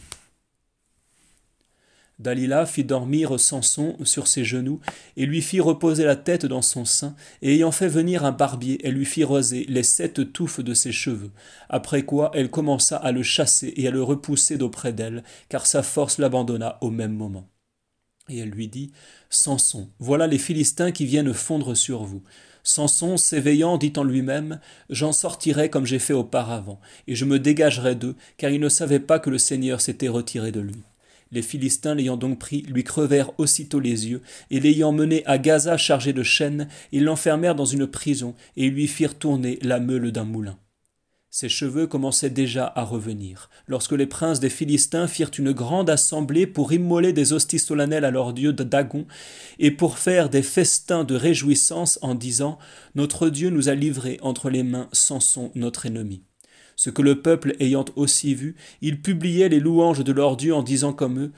Dalila 2.18 2.66
fit 2.66 2.84
dormir 2.84 3.38
Samson 3.40 3.96
sur 4.04 4.28
ses 4.28 4.44
genoux, 4.44 4.80
et 5.16 5.26
lui 5.26 5.42
fit 5.42 5.60
reposer 5.60 6.04
la 6.04 6.14
tête 6.14 6.46
dans 6.46 6.62
son 6.62 6.84
sein, 6.84 7.16
et 7.42 7.54
ayant 7.54 7.72
fait 7.72 7.88
venir 7.88 8.24
un 8.24 8.30
barbier, 8.30 8.78
elle 8.84 8.94
lui 8.94 9.04
fit 9.04 9.24
roser 9.24 9.66
les 9.68 9.82
sept 9.82 10.32
touffes 10.32 10.60
de 10.60 10.74
ses 10.74 10.92
cheveux, 10.92 11.32
après 11.68 12.04
quoi 12.04 12.30
elle 12.34 12.50
commença 12.50 12.96
à 12.96 13.10
le 13.10 13.24
chasser 13.24 13.72
et 13.76 13.88
à 13.88 13.90
le 13.90 14.02
repousser 14.02 14.56
d'auprès 14.56 14.92
d'elle, 14.92 15.24
car 15.48 15.66
sa 15.66 15.82
force 15.82 16.18
l'abandonna 16.18 16.78
au 16.80 16.90
même 16.90 17.14
moment. 17.14 17.48
Et 18.28 18.38
elle 18.38 18.50
lui 18.50 18.68
dit, 18.68 18.92
Samson, 19.28 19.90
voilà 19.98 20.28
les 20.28 20.38
Philistins 20.38 20.92
qui 20.92 21.06
viennent 21.06 21.34
fondre 21.34 21.76
sur 21.76 22.04
vous. 22.04 22.22
Samson, 22.62 23.16
s'éveillant, 23.16 23.76
dit 23.76 23.92
en 23.96 24.04
lui-même 24.04 24.60
J'en 24.88 25.12
sortirai 25.12 25.68
comme 25.68 25.86
j'ai 25.86 25.98
fait 25.98 26.12
auparavant, 26.12 26.80
et 27.08 27.14
je 27.14 27.24
me 27.24 27.38
dégagerai 27.38 27.94
d'eux, 27.94 28.14
car 28.36 28.50
il 28.50 28.60
ne 28.60 28.68
savait 28.68 29.00
pas 29.00 29.18
que 29.18 29.30
le 29.30 29.38
Seigneur 29.38 29.80
s'était 29.80 30.08
retiré 30.08 30.52
de 30.52 30.60
lui. 30.60 30.82
Les 31.32 31.42
Philistins, 31.42 31.94
l'ayant 31.94 32.18
donc 32.18 32.38
pris, 32.38 32.62
lui 32.62 32.84
crevèrent 32.84 33.32
aussitôt 33.38 33.80
les 33.80 34.08
yeux, 34.08 34.22
et 34.50 34.60
l'ayant 34.60 34.92
mené 34.92 35.24
à 35.26 35.38
Gaza 35.38 35.76
chargé 35.76 36.12
de 36.12 36.22
chaînes, 36.22 36.68
ils 36.92 37.04
l'enfermèrent 37.04 37.54
dans 37.54 37.64
une 37.64 37.86
prison, 37.86 38.34
et 38.56 38.68
lui 38.68 38.86
firent 38.86 39.18
tourner 39.18 39.58
la 39.62 39.80
meule 39.80 40.12
d'un 40.12 40.24
moulin. 40.24 40.58
Ses 41.34 41.48
cheveux 41.48 41.86
commençaient 41.86 42.28
déjà 42.28 42.70
à 42.76 42.84
revenir, 42.84 43.48
lorsque 43.66 43.92
les 43.92 44.04
princes 44.04 44.38
des 44.38 44.50
Philistins 44.50 45.06
firent 45.06 45.30
une 45.38 45.52
grande 45.52 45.88
assemblée 45.88 46.46
pour 46.46 46.74
immoler 46.74 47.14
des 47.14 47.32
hosties 47.32 47.58
solennelles 47.58 48.04
à 48.04 48.10
leur 48.10 48.34
dieu 48.34 48.52
Dagon, 48.52 49.06
et 49.58 49.70
pour 49.70 49.96
faire 49.96 50.28
des 50.28 50.42
festins 50.42 51.04
de 51.04 51.14
réjouissance 51.14 51.98
en 52.02 52.14
disant 52.14 52.58
Notre 52.96 53.30
Dieu 53.30 53.48
nous 53.48 53.70
a 53.70 53.74
livrés 53.74 54.18
entre 54.20 54.50
les 54.50 54.62
mains 54.62 54.90
Samson 54.92 55.50
notre 55.54 55.86
ennemi. 55.86 56.22
Ce 56.76 56.90
que 56.90 57.00
le 57.00 57.22
peuple 57.22 57.56
ayant 57.60 57.86
aussi 57.96 58.34
vu, 58.34 58.54
ils 58.82 59.00
publiaient 59.00 59.48
les 59.48 59.60
louanges 59.60 60.04
de 60.04 60.12
leur 60.12 60.36
Dieu 60.36 60.54
en 60.54 60.62
disant 60.62 60.92
comme 60.92 61.18
eux 61.18 61.32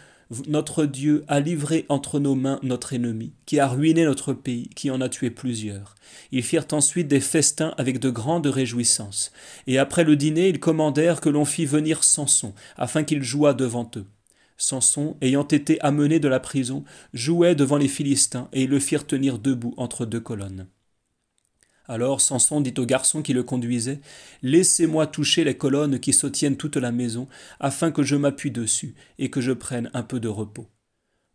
notre 0.49 0.85
Dieu 0.85 1.25
a 1.29 1.41
livré 1.41 1.87
entre 1.89 2.21
nos 2.21 2.35
mains 2.35 2.59
notre 2.63 2.93
ennemi, 2.93 3.33
qui 3.47 3.59
a 3.61 3.67
ruiné 3.67 4.05
notre 4.05 4.33
pays, 4.33 4.69
qui 4.75 4.91
en 4.91 5.01
a 5.01 5.09
tué 5.09 5.31
plusieurs. 5.31 5.95
Ils 6.33 6.43
firent 6.43 6.67
ensuite 6.73 7.09
des 7.09 7.21
festins 7.21 7.75
avec 7.79 7.99
de 7.99 8.11
grandes 8.11 8.47
réjouissances. 8.47 9.33
Et 9.67 9.79
après 9.79 10.05
le 10.05 10.17
dîner, 10.17 10.49
ils 10.49 10.61
commandèrent 10.61 11.21
que 11.21 11.29
l'on 11.29 11.45
fît 11.45 11.67
venir 11.67 12.05
Samson, 12.05 12.55
afin 12.77 13.05
qu'il 13.05 13.23
jouât 13.23 13.55
devant 13.55 13.91
eux. 13.97 14.07
Samson, 14.57 15.17
ayant 15.21 15.47
été 15.49 15.81
amené 15.81 16.21
de 16.21 16.29
la 16.29 16.41
prison, 16.41 16.85
jouait 17.13 17.55
devant 17.55 17.77
les 17.77 17.89
Philistins, 17.89 18.49
et 18.53 18.63
ils 18.63 18.71
le 18.71 18.79
firent 18.79 19.07
tenir 19.07 19.39
debout 19.39 19.75
entre 19.77 20.07
deux 20.07 20.21
colonnes. 20.21 20.67
Alors 21.87 22.21
Samson 22.21 22.61
dit 22.61 22.75
au 22.79 22.87
garçon 22.87 23.23
qui 23.23 23.33
le 23.33 23.43
conduisait 23.43 24.01
Laissez-moi 24.43 25.07
toucher 25.07 25.45
les 25.45 25.57
colonnes 25.57 26.01
qui 26.01 26.13
soutiennent 26.13 26.57
toute 26.57 26.77
la 26.77 26.93
maison, 26.93 27.29
afin 27.61 27.91
que 27.91 28.03
je 28.03 28.17
m'appuie 28.17 28.51
dessus 28.51 28.95
et 29.19 29.31
que 29.31 29.41
je 29.41 29.53
prenne 29.53 29.91
un 29.93 30.03
peu 30.03 30.21
de 30.21 30.29
repos. 30.29 30.67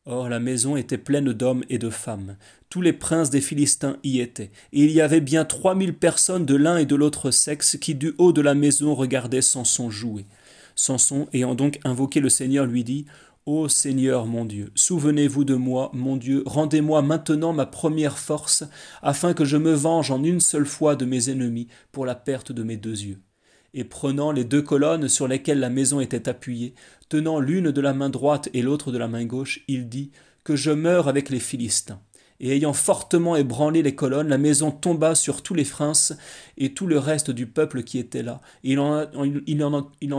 Or 0.05 0.27
la 0.27 0.39
maison 0.39 0.75
était 0.75 0.97
pleine 0.97 1.33
d'hommes 1.33 1.63
et 1.69 1.77
de 1.77 1.91
femmes. 1.91 2.37
Tous 2.69 2.81
les 2.81 2.93
princes 2.93 3.29
des 3.29 3.41
Philistins 3.41 3.97
y 4.03 4.21
étaient, 4.21 4.49
et 4.73 4.83
il 4.83 4.91
y 4.91 5.01
avait 5.01 5.21
bien 5.21 5.45
trois 5.45 5.75
mille 5.75 5.93
personnes 5.93 6.45
de 6.45 6.55
l'un 6.55 6.77
et 6.77 6.87
de 6.87 6.95
l'autre 6.95 7.29
sexe 7.29 7.77
qui 7.79 7.93
du 7.93 8.13
haut 8.17 8.33
de 8.33 8.41
la 8.41 8.55
maison 8.55 8.95
regardaient 8.95 9.43
Samson 9.43 9.91
jouer. 9.91 10.25
Samson, 10.75 11.27
ayant 11.33 11.55
donc 11.55 11.79
invoqué 11.83 12.21
le 12.21 12.29
Seigneur, 12.29 12.65
lui 12.65 12.83
dit 12.83 13.05
Ô 13.51 13.67
Seigneur 13.67 14.27
mon 14.27 14.45
Dieu, 14.45 14.69
souvenez-vous 14.75 15.43
de 15.43 15.55
moi, 15.55 15.89
mon 15.95 16.17
Dieu, 16.17 16.43
rendez-moi 16.45 17.01
maintenant 17.01 17.51
ma 17.51 17.65
première 17.65 18.19
force, 18.19 18.63
afin 19.01 19.33
que 19.33 19.43
je 19.43 19.57
me 19.57 19.73
venge 19.73 20.11
en 20.11 20.23
une 20.23 20.39
seule 20.39 20.67
fois 20.67 20.95
de 20.95 21.03
mes 21.03 21.31
ennemis 21.31 21.67
pour 21.91 22.05
la 22.05 22.13
perte 22.13 22.51
de 22.51 22.61
mes 22.61 22.77
deux 22.77 23.01
yeux. 23.01 23.17
Et 23.73 23.85
prenant 23.85 24.31
les 24.31 24.43
deux 24.43 24.61
colonnes 24.61 25.07
sur 25.07 25.27
lesquelles 25.27 25.59
la 25.59 25.71
maison 25.71 25.99
était 25.99 26.29
appuyée, 26.29 26.75
tenant 27.09 27.39
l'une 27.39 27.71
de 27.71 27.81
la 27.81 27.95
main 27.95 28.11
droite 28.11 28.49
et 28.53 28.61
l'autre 28.61 28.91
de 28.91 28.99
la 28.99 29.07
main 29.07 29.25
gauche, 29.25 29.61
il 29.67 29.89
dit 29.89 30.11
Que 30.43 30.55
je 30.55 30.69
meure 30.69 31.07
avec 31.07 31.31
les 31.31 31.39
Philistins. 31.39 32.01
Et 32.39 32.55
ayant 32.55 32.73
fortement 32.73 33.35
ébranlé 33.35 33.81
les 33.81 33.95
colonnes, 33.95 34.29
la 34.29 34.37
maison 34.37 34.69
tomba 34.69 35.15
sur 35.15 35.41
tous 35.41 35.55
les 35.55 35.65
princes 35.65 36.13
et 36.57 36.75
tout 36.75 36.85
le 36.85 36.99
reste 36.99 37.31
du 37.31 37.47
peuple 37.47 37.81
qui 37.81 37.97
était 37.97 38.21
là. 38.21 38.41
Et 38.63 38.73
il 38.73 38.79
en, 38.79 39.07
il 40.01 40.13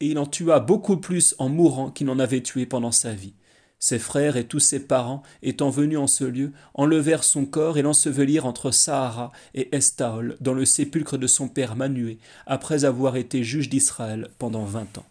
et 0.00 0.06
il 0.06 0.18
en 0.18 0.26
tua 0.26 0.60
beaucoup 0.60 0.96
plus 0.96 1.34
en 1.38 1.48
mourant 1.48 1.90
qu'il 1.90 2.06
n'en 2.06 2.18
avait 2.18 2.42
tué 2.42 2.66
pendant 2.66 2.92
sa 2.92 3.12
vie. 3.12 3.34
Ses 3.78 3.98
frères 3.98 4.36
et 4.36 4.46
tous 4.46 4.60
ses 4.60 4.86
parents, 4.86 5.22
étant 5.42 5.70
venus 5.70 5.98
en 5.98 6.06
ce 6.06 6.24
lieu, 6.24 6.52
enlevèrent 6.74 7.24
son 7.24 7.46
corps 7.46 7.78
et 7.78 7.82
l'ensevelirent 7.82 8.44
entre 8.44 8.70
Sahara 8.70 9.32
et 9.54 9.74
Estaol, 9.74 10.36
dans 10.40 10.52
le 10.52 10.66
sépulcre 10.66 11.16
de 11.16 11.26
son 11.26 11.48
père 11.48 11.76
Manué, 11.76 12.18
après 12.46 12.84
avoir 12.84 13.16
été 13.16 13.42
juge 13.42 13.70
d'Israël 13.70 14.28
pendant 14.38 14.64
vingt 14.64 14.98
ans. 14.98 15.06